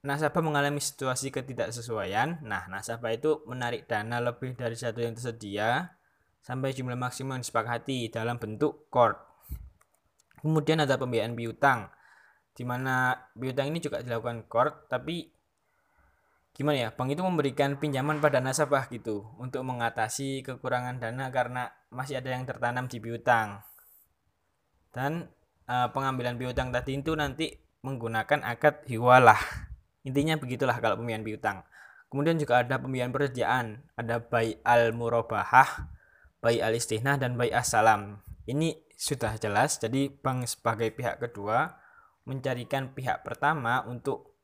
nasabah 0.02 0.40
mengalami 0.40 0.80
situasi 0.80 1.28
ketidaksesuaian. 1.34 2.40
Nah, 2.46 2.70
nasabah 2.70 3.12
itu 3.12 3.42
menarik 3.44 3.90
dana 3.90 4.22
lebih 4.22 4.54
dari 4.54 4.78
satu 4.78 5.02
yang 5.02 5.12
tersedia 5.12 5.98
sampai 6.40 6.72
jumlah 6.72 6.96
maksimum 6.96 7.36
yang 7.38 7.42
disepakati 7.44 8.08
dalam 8.08 8.38
bentuk 8.40 8.88
cord. 8.88 9.18
Kemudian 10.38 10.78
ada 10.78 10.94
pembiayaan 10.94 11.34
piutang, 11.34 11.90
di 12.54 12.62
mana 12.62 13.18
piutang 13.34 13.74
ini 13.74 13.82
juga 13.82 13.98
dilakukan 14.00 14.46
cord, 14.46 14.86
tapi 14.86 15.26
gimana 16.54 16.78
ya, 16.78 16.88
bank 16.94 17.18
itu 17.18 17.22
memberikan 17.26 17.74
pinjaman 17.76 18.22
pada 18.22 18.38
nasabah 18.38 18.86
gitu 18.88 19.34
untuk 19.42 19.66
mengatasi 19.66 20.46
kekurangan 20.46 21.02
dana 21.02 21.26
karena 21.34 21.74
masih 21.90 22.22
ada 22.22 22.30
yang 22.32 22.46
tertanam 22.46 22.86
di 22.86 23.02
piutang. 23.02 23.66
Dan 24.94 25.26
uh, 25.68 25.92
pengambilan 25.92 26.40
piutang 26.40 26.72
tadi 26.72 26.98
itu 26.98 27.12
nanti 27.14 27.54
menggunakan 27.84 28.42
akad 28.42 28.88
hiwalah. 28.88 29.38
Intinya 30.02 30.40
begitulah 30.40 30.80
kalau 30.80 30.98
pembiayaan 30.98 31.22
piutang. 31.22 31.62
Kemudian 32.08 32.40
juga 32.40 32.64
ada 32.64 32.80
pembiayaan 32.80 33.12
pekerjaan, 33.12 33.84
ada 33.92 34.16
bayi 34.24 34.56
al 34.64 34.96
murabahah, 34.96 35.92
bayi 36.40 36.64
al 36.64 36.72
istihnah 36.72 37.20
dan 37.20 37.36
bayi 37.36 37.52
salam. 37.60 38.24
Ini 38.48 38.80
sudah 38.96 39.36
jelas. 39.36 39.76
Jadi 39.76 40.08
bank 40.08 40.48
sebagai 40.48 40.88
pihak 40.90 41.20
kedua 41.20 41.76
mencarikan 42.24 42.92
pihak 42.92 43.24
pertama 43.24 43.84
untuk 43.84 44.36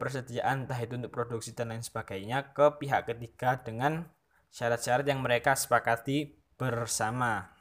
persediaan 0.00 0.64
entah 0.64 0.80
itu 0.80 0.96
untuk 0.96 1.12
produksi 1.12 1.52
dan 1.52 1.72
lain 1.72 1.84
sebagainya 1.84 2.56
ke 2.56 2.80
pihak 2.80 3.06
ketiga 3.06 3.60
dengan 3.60 4.08
syarat-syarat 4.48 5.06
yang 5.08 5.20
mereka 5.20 5.56
sepakati 5.56 6.36
bersama. 6.56 7.51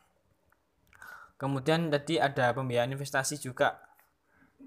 Kemudian 1.42 1.90
tadi 1.90 2.22
ada 2.22 2.54
pembiayaan 2.54 2.94
investasi 2.94 3.42
juga 3.42 3.82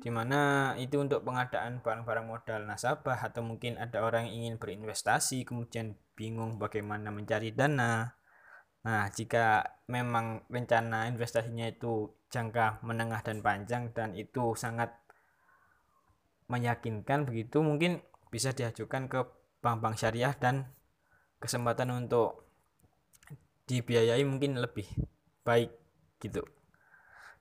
di 0.02 0.10
mana 0.10 0.74
itu 0.74 0.98
untuk 0.98 1.22
pengadaan 1.22 1.78
barang-barang 1.78 2.26
modal 2.26 2.66
nasabah 2.66 3.22
atau 3.30 3.46
mungkin 3.46 3.78
ada 3.78 4.02
orang 4.02 4.26
yang 4.26 4.34
ingin 4.42 4.54
berinvestasi 4.58 5.46
kemudian 5.46 5.94
bingung 6.18 6.58
bagaimana 6.58 7.14
mencari 7.14 7.54
dana. 7.54 8.18
Nah, 8.84 9.06
jika 9.14 9.78
memang 9.86 10.44
rencana 10.50 11.06
investasinya 11.06 11.70
itu 11.70 12.10
jangka 12.28 12.82
menengah 12.82 13.22
dan 13.22 13.38
panjang 13.38 13.94
dan 13.94 14.18
itu 14.18 14.58
sangat 14.58 14.90
meyakinkan 16.50 17.24
begitu 17.24 17.64
mungkin 17.64 18.04
bisa 18.28 18.52
diajukan 18.52 19.08
ke 19.08 19.24
bank-bank 19.64 19.96
syariah 19.96 20.34
dan 20.36 20.68
kesempatan 21.40 21.88
untuk 21.94 22.44
dibiayai 23.64 24.20
mungkin 24.28 24.60
lebih 24.60 24.84
baik 25.46 25.72
gitu. 26.20 26.44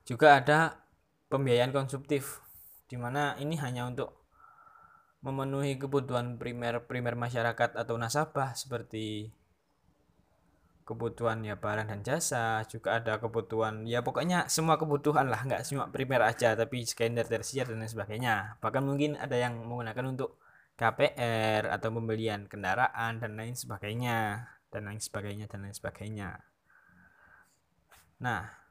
Juga 0.04 0.40
ada 0.40 0.84
pembiayaan 1.32 1.72
konsumtif 1.72 2.44
di 2.84 3.00
mana 3.00 3.34
ini 3.40 3.56
hanya 3.56 3.88
untuk 3.88 4.24
memenuhi 5.24 5.80
kebutuhan 5.80 6.36
primer 6.36 6.84
primer 6.84 7.16
masyarakat 7.16 7.80
atau 7.80 7.96
nasabah 7.96 8.52
seperti 8.52 9.32
kebutuhan 10.84 11.40
ya 11.40 11.56
barang 11.56 11.88
dan 11.88 12.04
jasa 12.04 12.60
juga 12.68 13.00
ada 13.00 13.16
kebutuhan 13.16 13.88
ya 13.88 14.04
pokoknya 14.04 14.52
semua 14.52 14.76
kebutuhan 14.76 15.32
lah 15.32 15.40
nggak 15.40 15.64
semua 15.64 15.88
primer 15.88 16.20
aja 16.20 16.52
tapi 16.52 16.84
sekunder 16.84 17.24
tersier 17.24 17.64
dan 17.64 17.80
lain 17.80 17.88
sebagainya. 17.88 18.60
Bahkan 18.60 18.84
mungkin 18.84 19.16
ada 19.16 19.32
yang 19.32 19.64
menggunakan 19.64 20.04
untuk 20.12 20.36
KPR 20.76 21.72
atau 21.72 21.88
pembelian 21.88 22.44
kendaraan 22.44 23.16
dan 23.16 23.32
lain 23.32 23.56
sebagainya 23.56 24.44
dan 24.68 24.92
lain 24.92 25.00
sebagainya 25.00 25.48
dan 25.48 25.64
lain 25.64 25.72
sebagainya. 25.72 26.36
Nah 28.20 28.63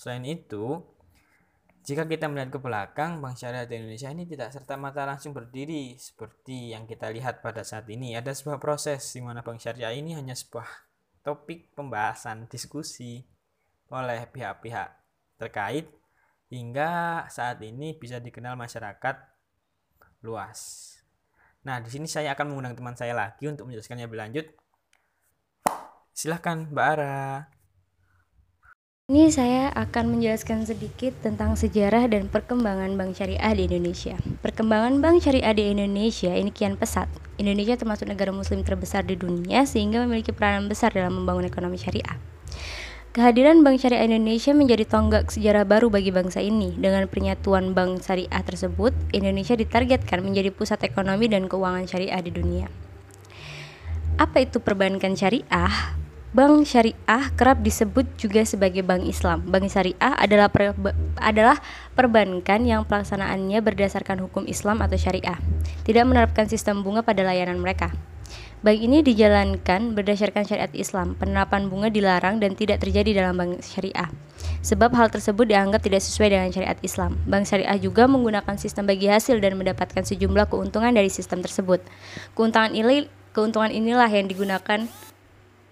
Selain 0.00 0.24
itu, 0.24 0.80
jika 1.84 2.08
kita 2.08 2.24
melihat 2.24 2.56
ke 2.56 2.60
belakang, 2.64 3.20
Bank 3.20 3.36
Syariah 3.36 3.68
di 3.68 3.84
Indonesia 3.84 4.08
ini 4.08 4.24
tidak 4.24 4.48
serta-merta 4.48 5.04
langsung 5.04 5.36
berdiri 5.36 5.92
seperti 6.00 6.72
yang 6.72 6.88
kita 6.88 7.12
lihat 7.12 7.44
pada 7.44 7.60
saat 7.60 7.84
ini. 7.92 8.16
Ada 8.16 8.32
sebuah 8.32 8.56
proses 8.56 9.04
di 9.12 9.20
mana 9.20 9.44
Bank 9.44 9.60
Syariah 9.60 9.92
ini 9.92 10.16
hanya 10.16 10.32
sebuah 10.32 10.64
topik 11.20 11.76
pembahasan 11.76 12.48
diskusi 12.48 13.20
oleh 13.92 14.24
pihak-pihak 14.24 14.88
terkait 15.36 15.92
hingga 16.48 17.28
saat 17.28 17.60
ini 17.60 17.92
bisa 17.92 18.24
dikenal 18.24 18.56
masyarakat 18.56 19.20
luas. 20.24 20.96
Nah, 21.68 21.76
di 21.84 21.92
sini 21.92 22.08
saya 22.08 22.32
akan 22.32 22.48
mengundang 22.48 22.72
teman 22.72 22.96
saya 22.96 23.12
lagi 23.12 23.44
untuk 23.44 23.68
menjelaskannya 23.68 24.08
lebih 24.08 24.16
lanjut. 24.16 24.46
Silahkan, 26.16 26.72
Mbak 26.72 26.86
Ara. 26.88 27.59
Ini 29.10 29.26
saya 29.34 29.74
akan 29.74 30.14
menjelaskan 30.14 30.70
sedikit 30.70 31.10
tentang 31.18 31.58
sejarah 31.58 32.06
dan 32.06 32.30
perkembangan 32.30 32.94
bank 32.94 33.18
syariah 33.18 33.58
di 33.58 33.66
Indonesia. 33.66 34.14
Perkembangan 34.38 35.02
bank 35.02 35.26
syariah 35.26 35.50
di 35.50 35.66
Indonesia 35.74 36.30
ini 36.30 36.54
kian 36.54 36.78
pesat. 36.78 37.10
Indonesia 37.34 37.74
termasuk 37.74 38.06
negara 38.06 38.30
muslim 38.30 38.62
terbesar 38.62 39.02
di 39.02 39.18
dunia 39.18 39.66
sehingga 39.66 40.06
memiliki 40.06 40.30
peranan 40.30 40.70
besar 40.70 40.94
dalam 40.94 41.18
membangun 41.18 41.42
ekonomi 41.42 41.74
syariah. 41.74 42.22
Kehadiran 43.10 43.66
Bank 43.66 43.82
Syariah 43.82 44.06
Indonesia 44.06 44.54
menjadi 44.54 44.86
tonggak 44.86 45.34
sejarah 45.34 45.66
baru 45.66 45.90
bagi 45.90 46.14
bangsa 46.14 46.38
ini. 46.38 46.78
Dengan 46.78 47.10
penyatuan 47.10 47.74
bank 47.74 48.06
syariah 48.06 48.46
tersebut, 48.46 48.94
Indonesia 49.10 49.58
ditargetkan 49.58 50.22
menjadi 50.22 50.54
pusat 50.54 50.86
ekonomi 50.86 51.26
dan 51.26 51.50
keuangan 51.50 51.82
syariah 51.90 52.22
di 52.22 52.30
dunia. 52.30 52.70
Apa 54.22 54.46
itu 54.46 54.62
perbankan 54.62 55.18
syariah? 55.18 55.98
Bank 56.30 56.62
syariah 56.62 57.26
kerap 57.34 57.58
disebut 57.66 58.06
juga 58.14 58.46
sebagai 58.46 58.86
bank 58.86 59.02
Islam. 59.02 59.42
Bank 59.50 59.66
syariah 59.66 60.14
adalah 60.14 60.46
per, 60.46 60.78
adalah 61.18 61.58
perbankan 61.98 62.62
yang 62.62 62.86
pelaksanaannya 62.86 63.58
berdasarkan 63.58 64.22
hukum 64.22 64.46
Islam 64.46 64.78
atau 64.78 64.94
syariah, 64.94 65.42
tidak 65.82 66.06
menerapkan 66.06 66.46
sistem 66.46 66.86
bunga 66.86 67.02
pada 67.02 67.26
layanan 67.26 67.58
mereka. 67.58 67.90
Bank 68.62 68.78
ini 68.78 69.02
dijalankan 69.02 69.98
berdasarkan 69.98 70.46
syariat 70.46 70.70
Islam. 70.70 71.18
Penerapan 71.18 71.66
bunga 71.66 71.90
dilarang 71.90 72.38
dan 72.38 72.54
tidak 72.54 72.78
terjadi 72.78 73.26
dalam 73.26 73.34
bank 73.34 73.66
syariah. 73.66 74.06
Sebab 74.62 74.94
hal 74.94 75.10
tersebut 75.10 75.50
dianggap 75.50 75.82
tidak 75.82 75.98
sesuai 75.98 76.30
dengan 76.30 76.54
syariat 76.54 76.78
Islam. 76.78 77.18
Bank 77.26 77.50
syariah 77.50 77.74
juga 77.82 78.06
menggunakan 78.06 78.54
sistem 78.54 78.86
bagi 78.86 79.10
hasil 79.10 79.42
dan 79.42 79.58
mendapatkan 79.58 80.06
sejumlah 80.06 80.46
keuntungan 80.46 80.94
dari 80.94 81.10
sistem 81.10 81.42
tersebut. 81.42 81.82
Keuntungan 82.38 82.70
ini 82.70 83.10
keuntungan 83.34 83.74
inilah 83.74 84.06
yang 84.06 84.30
digunakan 84.30 84.86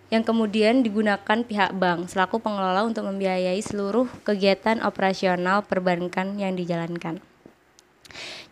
yang 0.08 0.24
kemudian 0.24 0.80
digunakan 0.80 1.44
pihak 1.44 1.76
bank 1.76 2.08
selaku 2.08 2.40
pengelola 2.40 2.84
untuk 2.84 3.04
membiayai 3.04 3.60
seluruh 3.60 4.08
kegiatan 4.24 4.80
operasional 4.80 5.64
perbankan 5.64 6.40
yang 6.40 6.56
dijalankan. 6.56 7.20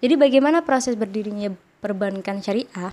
Jadi 0.04 0.14
bagaimana 0.20 0.60
proses 0.60 0.92
berdirinya 1.00 1.48
perbankan 1.80 2.44
syariah, 2.44 2.92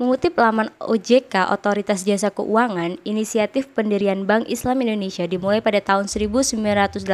mengutip 0.00 0.34
laman 0.34 0.72
OJK 0.80 1.52
Otoritas 1.52 2.02
Jasa 2.08 2.32
Keuangan, 2.32 2.96
inisiatif 3.04 3.68
pendirian 3.70 4.24
Bank 4.24 4.48
Islam 4.48 4.82
Indonesia 4.82 5.28
dimulai 5.28 5.60
pada 5.60 5.78
tahun 5.78 6.08
1980 6.08 7.04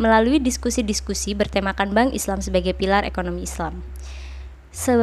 melalui 0.00 0.38
diskusi-diskusi 0.40 1.36
bertemakan 1.36 1.92
Bank 1.92 2.10
Islam 2.16 2.40
sebagai 2.40 2.72
pilar 2.72 3.04
ekonomi 3.04 3.44
Islam. 3.44 3.84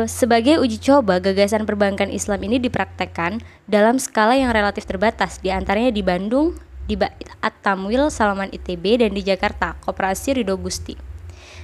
Sebagai 0.09 0.57
uji 0.57 0.81
coba, 0.81 1.21
gagasan 1.21 1.69
perbankan 1.69 2.09
Islam 2.09 2.41
ini 2.41 2.57
dipraktekkan 2.57 3.39
dalam 3.69 4.01
skala 4.01 4.33
yang 4.33 4.49
relatif 4.49 4.89
terbatas, 4.89 5.37
di 5.39 5.53
antaranya 5.53 5.93
di 5.93 6.01
Bandung, 6.01 6.57
di 6.89 6.97
At-Tamwil 7.45 8.09
Salaman 8.09 8.49
ITB, 8.49 9.05
dan 9.05 9.13
di 9.13 9.21
Jakarta, 9.21 9.77
Koperasi 9.85 10.41
Ridho 10.41 10.57
Gusti. 10.57 10.97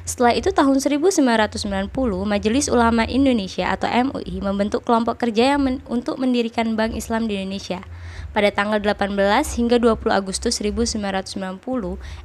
Setelah 0.06 0.38
itu 0.38 0.54
tahun 0.54 0.78
1990, 0.78 1.90
Majelis 2.30 2.70
Ulama 2.70 3.10
Indonesia 3.10 3.74
atau 3.74 3.90
MUI 3.90 4.38
membentuk 4.38 4.86
kelompok 4.86 5.18
kerja 5.18 5.58
yang 5.58 5.66
men 5.66 5.82
untuk 5.90 6.22
mendirikan 6.22 6.78
Bank 6.78 6.94
Islam 6.94 7.26
di 7.26 7.42
Indonesia. 7.42 7.82
Pada 8.30 8.54
tanggal 8.54 8.78
18 8.78 9.18
hingga 9.58 9.82
20 9.82 10.14
Agustus 10.14 10.62
1990, 10.62 11.58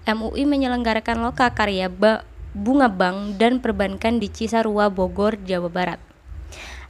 MUI 0.05 0.43
menyelenggarakan 0.45 1.25
loka 1.25 1.49
karya 1.57 1.89
bunga 2.57 2.91
bank 2.91 3.39
dan 3.39 3.63
perbankan 3.63 4.19
di 4.19 4.27
Cisarua, 4.27 4.91
Bogor, 4.91 5.39
Jawa 5.47 5.71
Barat. 5.71 6.01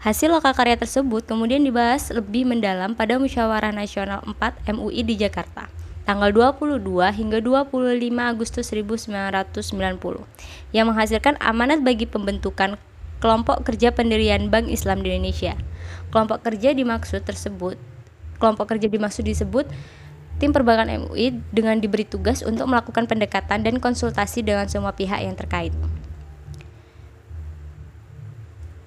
Hasil 0.00 0.32
loka 0.32 0.56
karya 0.56 0.80
tersebut 0.80 1.28
kemudian 1.28 1.60
dibahas 1.60 2.08
lebih 2.08 2.48
mendalam 2.48 2.96
pada 2.96 3.20
Musyawarah 3.20 3.68
Nasional 3.68 4.24
4 4.24 4.72
MUI 4.72 5.04
di 5.04 5.20
Jakarta 5.20 5.68
tanggal 6.08 6.32
22 6.32 6.80
hingga 7.12 7.38
25 7.38 7.76
Agustus 8.18 8.72
1990 8.72 9.54
yang 10.72 10.88
menghasilkan 10.88 11.36
amanat 11.38 11.84
bagi 11.84 12.08
pembentukan 12.08 12.80
kelompok 13.20 13.62
kerja 13.68 13.92
pendirian 13.92 14.48
Bank 14.48 14.72
Islam 14.72 15.04
di 15.04 15.12
Indonesia. 15.12 15.54
Kelompok 16.08 16.40
kerja 16.42 16.72
dimaksud 16.72 17.20
tersebut 17.22 17.76
kelompok 18.40 18.72
kerja 18.72 18.88
dimaksud 18.88 19.22
disebut 19.22 19.68
tim 20.40 20.56
perbankan 20.56 20.88
MUI 21.04 21.44
dengan 21.52 21.76
diberi 21.76 22.08
tugas 22.08 22.40
untuk 22.40 22.64
melakukan 22.64 23.04
pendekatan 23.04 23.60
dan 23.60 23.76
konsultasi 23.76 24.40
dengan 24.40 24.64
semua 24.72 24.96
pihak 24.96 25.20
yang 25.20 25.36
terkait. 25.36 25.76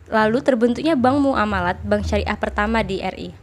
Lalu 0.09 0.41
terbentuknya 0.41 0.97
Bank 0.97 1.21
Muamalat, 1.21 1.77
bank 1.85 2.09
syariah 2.09 2.37
pertama 2.37 2.81
di 2.81 3.01
RI. 3.01 3.33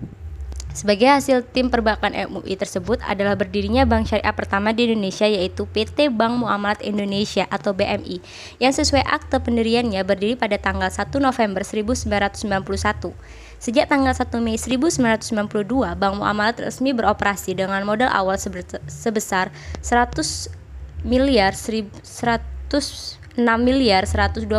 Sebagai 0.71 1.11
hasil 1.11 1.43
tim 1.51 1.67
perbankan 1.67 2.15
MUI 2.31 2.55
tersebut 2.55 3.03
adalah 3.03 3.35
berdirinya 3.35 3.83
bank 3.83 4.07
syariah 4.07 4.31
pertama 4.31 4.71
di 4.71 4.87
Indonesia 4.87 5.27
yaitu 5.27 5.67
PT 5.67 6.15
Bank 6.15 6.47
Muamalat 6.47 6.79
Indonesia 6.87 7.43
atau 7.51 7.75
BMI 7.75 8.23
yang 8.63 8.71
sesuai 8.71 9.03
akte 9.03 9.43
pendiriannya 9.43 9.99
berdiri 10.07 10.39
pada 10.39 10.63
tanggal 10.63 10.87
1 10.87 11.11
November 11.19 11.67
1991. 11.67 13.11
Sejak 13.59 13.91
tanggal 13.91 14.15
1 14.15 14.31
Mei 14.39 14.57
1992, 14.57 15.99
Bank 15.99 16.15
Muamalat 16.23 16.63
resmi 16.63 16.95
beroperasi 16.95 17.59
dengan 17.59 17.83
modal 17.83 18.09
awal 18.15 18.39
sebesar 18.39 19.51
100 19.83 20.55
miliar 21.03 21.53
100 21.59 23.19
6 23.39 23.47
miliar 23.63 24.05
126 24.11 24.51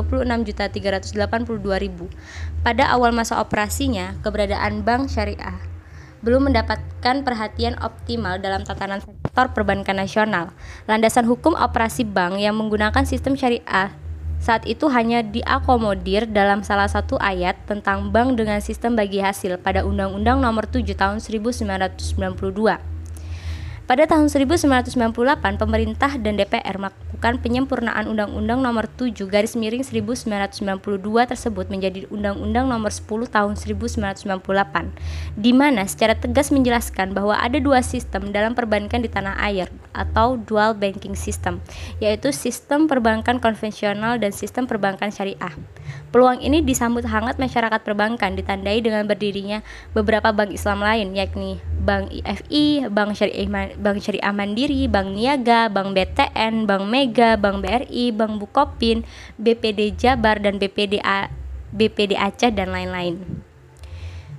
juta 0.48 0.66
382 0.72 1.84
ribu. 1.84 2.08
Pada 2.64 2.88
awal 2.96 3.12
masa 3.12 3.44
operasinya, 3.44 4.16
keberadaan 4.24 4.88
bank 4.88 5.12
syariah 5.12 5.71
belum 6.22 6.50
mendapatkan 6.50 7.26
perhatian 7.26 7.78
optimal 7.82 8.38
dalam 8.42 8.66
tatanan 8.66 9.02
sektor 9.02 9.54
perbankan 9.54 9.98
nasional. 9.98 10.54
Landasan 10.86 11.30
hukum 11.30 11.54
operasi 11.58 12.06
bank 12.06 12.42
yang 12.42 12.58
menggunakan 12.58 13.06
sistem 13.06 13.38
syariah 13.38 13.94
saat 14.42 14.66
itu 14.66 14.90
hanya 14.90 15.22
diakomodir 15.22 16.26
dalam 16.26 16.66
salah 16.66 16.90
satu 16.90 17.14
ayat 17.22 17.62
tentang 17.70 18.10
bank 18.10 18.42
dengan 18.42 18.58
sistem 18.58 18.98
bagi 18.98 19.22
hasil 19.22 19.62
pada 19.62 19.86
Undang-Undang 19.86 20.42
Nomor 20.42 20.66
7 20.66 20.98
Tahun 20.98 21.22
1992. 21.22 22.91
Pada 23.92 24.08
tahun 24.08 24.32
1998, 24.32 25.60
pemerintah 25.60 26.16
dan 26.16 26.40
DPR 26.40 26.80
melakukan 26.80 27.44
penyempurnaan 27.44 28.08
Undang-Undang 28.08 28.64
Nomor 28.64 28.88
7 28.88 29.28
Garis 29.28 29.60
Miring 29.60 29.84
1992 29.84 30.80
tersebut 31.28 31.68
menjadi 31.68 32.08
Undang-Undang 32.08 32.72
Nomor 32.72 32.88
10 32.88 33.28
Tahun 33.28 33.52
1998, 33.60 35.36
di 35.36 35.52
mana 35.52 35.84
secara 35.84 36.16
tegas 36.16 36.56
menjelaskan 36.56 37.12
bahwa 37.12 37.36
ada 37.36 37.60
dua 37.60 37.84
sistem 37.84 38.32
dalam 38.32 38.56
perbankan 38.56 39.04
di 39.04 39.12
tanah 39.12 39.36
air 39.44 39.68
atau 39.92 40.40
dual 40.40 40.72
banking 40.72 41.20
system, 41.20 41.60
yaitu 42.00 42.32
sistem 42.32 42.88
perbankan 42.88 43.44
konvensional 43.44 44.16
dan 44.16 44.32
sistem 44.32 44.72
perbankan 44.72 45.12
syariah. 45.12 45.52
Peluang 46.16 46.40
ini 46.40 46.64
disambut 46.64 47.04
hangat 47.04 47.36
masyarakat 47.36 47.84
perbankan 47.84 48.40
ditandai 48.40 48.80
dengan 48.80 49.04
berdirinya 49.04 49.60
beberapa 49.92 50.32
bank 50.32 50.56
Islam 50.56 50.80
lain 50.80 51.12
yakni 51.12 51.60
Bank 51.82 52.14
IFI, 52.14 52.88
Bank 52.94 53.18
Syariah 53.18 53.74
Bank 53.82 54.00
Syariah 54.06 54.32
Mandiri, 54.32 54.86
Bank 54.86 55.18
Niaga, 55.18 55.68
Bank 55.68 55.98
BTN, 55.98 56.70
Bank 56.70 56.86
Mega, 56.86 57.34
Bank 57.36 57.66
BRI, 57.66 58.14
Bank 58.14 58.38
Bukopin, 58.38 59.02
BPD 59.42 59.98
Jabar 59.98 60.38
dan 60.38 60.62
BPD 60.62 61.02
A, 61.02 61.34
BPD 61.74 62.14
Aceh 62.14 62.54
dan 62.54 62.70
lain-lain. 62.70 63.44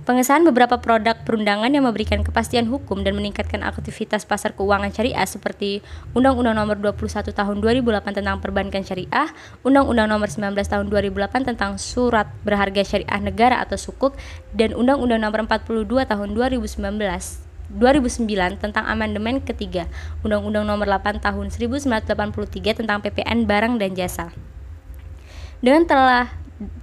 Pengesahan 0.03 0.43
beberapa 0.43 0.83
produk 0.83 1.15
perundangan 1.23 1.71
yang 1.71 1.87
memberikan 1.87 2.27
kepastian 2.27 2.67
hukum 2.67 3.07
dan 3.07 3.15
meningkatkan 3.15 3.63
aktivitas 3.63 4.27
pasar 4.27 4.51
keuangan 4.51 4.91
syariah 4.91 5.23
seperti 5.23 5.79
Undang-Undang 6.11 6.59
Nomor 6.59 6.77
21 6.83 7.31
Tahun 7.31 7.57
2008 7.63 8.19
tentang 8.19 8.43
Perbankan 8.43 8.83
Syariah, 8.83 9.31
Undang-Undang 9.63 10.11
Nomor 10.11 10.27
19 10.27 10.59
Tahun 10.59 10.87
2008 10.91 11.55
tentang 11.55 11.79
Surat 11.79 12.27
Berharga 12.43 12.83
Syariah 12.83 13.23
Negara 13.23 13.63
atau 13.63 13.79
Sukuk, 13.79 14.19
dan 14.51 14.75
Undang-Undang 14.75 15.23
Nomor 15.23 15.47
42 15.47 15.87
Tahun 15.87 16.29
2019 16.35 17.52
2009 17.77 18.61
tentang 18.61 18.85
amandemen 18.85 19.41
ketiga 19.41 19.89
Undang-Undang 20.21 20.69
Nomor 20.69 20.87
8 20.89 21.25
Tahun 21.25 21.47
1983 21.49 22.85
tentang 22.85 23.01
PPN 23.01 23.49
barang 23.49 23.81
dan 23.81 23.97
jasa. 23.97 24.29
Dengan 25.63 25.87
telah 25.89 26.29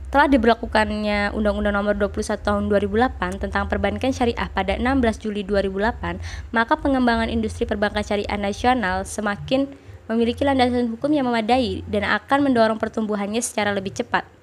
telah 0.10 0.26
diberlakukannya 0.26 1.38
Undang-Undang 1.38 1.76
Nomor 1.78 1.94
21 1.94 2.42
Tahun 2.42 2.64
2008 2.66 3.44
tentang 3.46 3.70
Perbankan 3.70 4.10
Syariah 4.10 4.50
pada 4.50 4.74
16 4.74 5.22
Juli 5.22 5.46
2008, 5.46 6.18
maka 6.50 6.74
pengembangan 6.80 7.30
industri 7.30 7.70
perbankan 7.70 8.02
syariah 8.02 8.40
nasional 8.40 9.06
semakin 9.06 9.70
memiliki 10.10 10.42
landasan 10.42 10.90
hukum 10.90 11.14
yang 11.14 11.30
memadai 11.30 11.86
dan 11.86 12.10
akan 12.10 12.50
mendorong 12.50 12.82
pertumbuhannya 12.82 13.46
secara 13.46 13.70
lebih 13.70 13.94
cepat. 13.94 14.39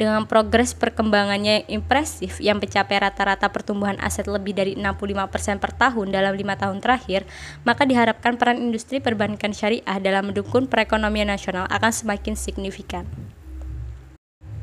Dengan 0.00 0.24
progres 0.24 0.72
perkembangannya 0.72 1.68
impresif 1.68 2.40
yang 2.40 2.56
mencapai 2.56 3.04
rata-rata 3.04 3.52
pertumbuhan 3.52 4.00
aset 4.00 4.24
lebih 4.24 4.56
dari 4.56 4.72
65% 4.72 5.60
per 5.60 5.76
tahun 5.76 6.08
dalam 6.08 6.32
lima 6.40 6.56
tahun 6.56 6.80
terakhir, 6.80 7.28
maka 7.68 7.84
diharapkan 7.84 8.40
peran 8.40 8.64
industri 8.64 8.96
perbankan 9.04 9.52
syariah 9.52 10.00
dalam 10.00 10.32
mendukung 10.32 10.72
perekonomian 10.72 11.28
nasional 11.28 11.68
akan 11.68 11.92
semakin 11.92 12.32
signifikan. 12.32 13.04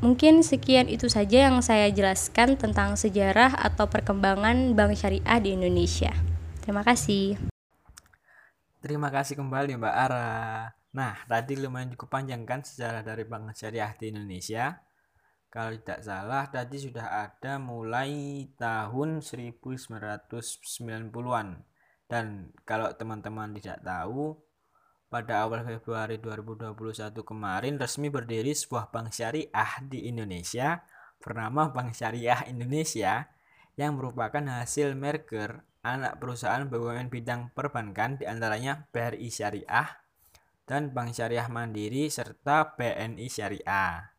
Mungkin 0.02 0.42
sekian 0.42 0.90
itu 0.90 1.06
saja 1.06 1.46
yang 1.46 1.62
saya 1.62 1.86
jelaskan 1.94 2.58
tentang 2.58 2.98
sejarah 2.98 3.54
atau 3.62 3.86
perkembangan 3.86 4.74
bank 4.74 4.98
syariah 4.98 5.38
di 5.38 5.54
Indonesia. 5.54 6.18
Terima 6.66 6.82
kasih. 6.82 7.38
Terima 8.82 9.06
kasih 9.14 9.38
kembali 9.38 9.78
Mbak 9.78 9.94
Ara. 9.94 10.66
Nah, 10.98 11.14
tadi 11.30 11.54
lumayan 11.54 11.94
cukup 11.94 12.10
panjang 12.10 12.42
kan 12.42 12.66
sejarah 12.66 13.06
dari 13.06 13.22
bank 13.22 13.54
syariah 13.54 13.94
di 13.94 14.10
Indonesia. 14.10 14.87
Kalau 15.48 15.72
tidak 15.80 16.04
salah 16.04 16.44
tadi 16.52 16.76
sudah 16.76 17.24
ada 17.24 17.56
mulai 17.56 18.44
tahun 18.60 19.24
1990-an. 19.24 21.48
Dan 22.08 22.52
kalau 22.68 22.88
teman-teman 22.96 23.52
tidak 23.56 23.80
tahu, 23.84 24.36
pada 25.08 25.48
awal 25.48 25.64
Februari 25.64 26.20
2021 26.20 27.16
kemarin 27.24 27.80
resmi 27.80 28.12
berdiri 28.12 28.52
sebuah 28.52 28.92
bank 28.92 29.08
syariah 29.08 29.72
di 29.88 30.04
Indonesia 30.04 30.84
bernama 31.18 31.74
Bank 31.74 31.94
Syariah 31.94 32.46
Indonesia 32.46 33.26
yang 33.78 33.98
merupakan 33.98 34.42
hasil 34.42 34.94
merger 34.94 35.62
anak 35.82 36.18
perusahaan 36.18 36.66
BUMN 36.66 37.10
bidang 37.10 37.54
perbankan 37.54 38.18
di 38.18 38.26
antaranya 38.26 38.86
BRI 38.90 39.30
Syariah 39.30 39.98
dan 40.66 40.94
Bank 40.94 41.14
Syariah 41.14 41.46
Mandiri 41.46 42.10
serta 42.10 42.74
BNI 42.74 43.26
Syariah. 43.30 44.17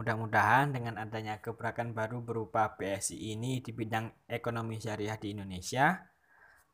Mudah-mudahan 0.00 0.72
dengan 0.72 0.96
adanya 0.96 1.44
gebrakan 1.44 1.92
baru 1.92 2.24
berupa 2.24 2.72
BSI 2.72 3.36
ini 3.36 3.60
di 3.60 3.68
bidang 3.76 4.24
ekonomi 4.32 4.80
syariah 4.80 5.20
di 5.20 5.36
Indonesia, 5.36 5.92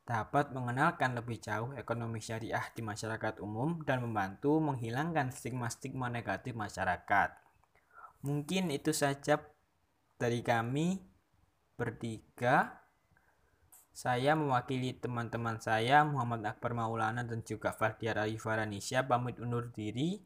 dapat 0.07 0.55
mengenalkan 0.55 1.11
lebih 1.11 1.43
jauh 1.43 1.75
ekonomi 1.75 2.23
syariah 2.23 2.63
di 2.71 2.79
masyarakat 2.79 3.43
umum 3.43 3.83
dan 3.83 3.99
membantu 3.99 4.63
menghilangkan 4.63 5.35
stigma-stigma 5.35 6.07
negatif 6.07 6.55
masyarakat. 6.55 7.35
Mungkin 8.23 8.71
itu 8.71 8.95
saja 8.95 9.43
dari 10.15 10.39
kami 10.39 10.95
bertiga. 11.75 12.79
Saya 13.91 14.39
mewakili 14.39 14.95
teman-teman 14.95 15.59
saya 15.59 16.07
Muhammad 16.07 16.47
Akbar 16.47 16.71
Maulana 16.71 17.27
dan 17.27 17.43
juga 17.43 17.75
Fardiar 17.75 18.23
Arifaranisya 18.23 19.03
pamit 19.03 19.35
undur 19.43 19.67
diri. 19.75 20.23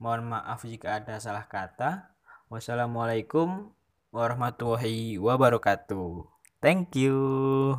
Mohon 0.00 0.40
maaf 0.40 0.64
jika 0.64 0.96
ada 1.04 1.20
salah 1.20 1.44
kata. 1.44 2.17
Wassalamualaikum 2.48 3.68
warahmatullahi 4.08 5.20
wabarakatuh. 5.20 6.24
Thank 6.64 6.96
you. 6.96 7.76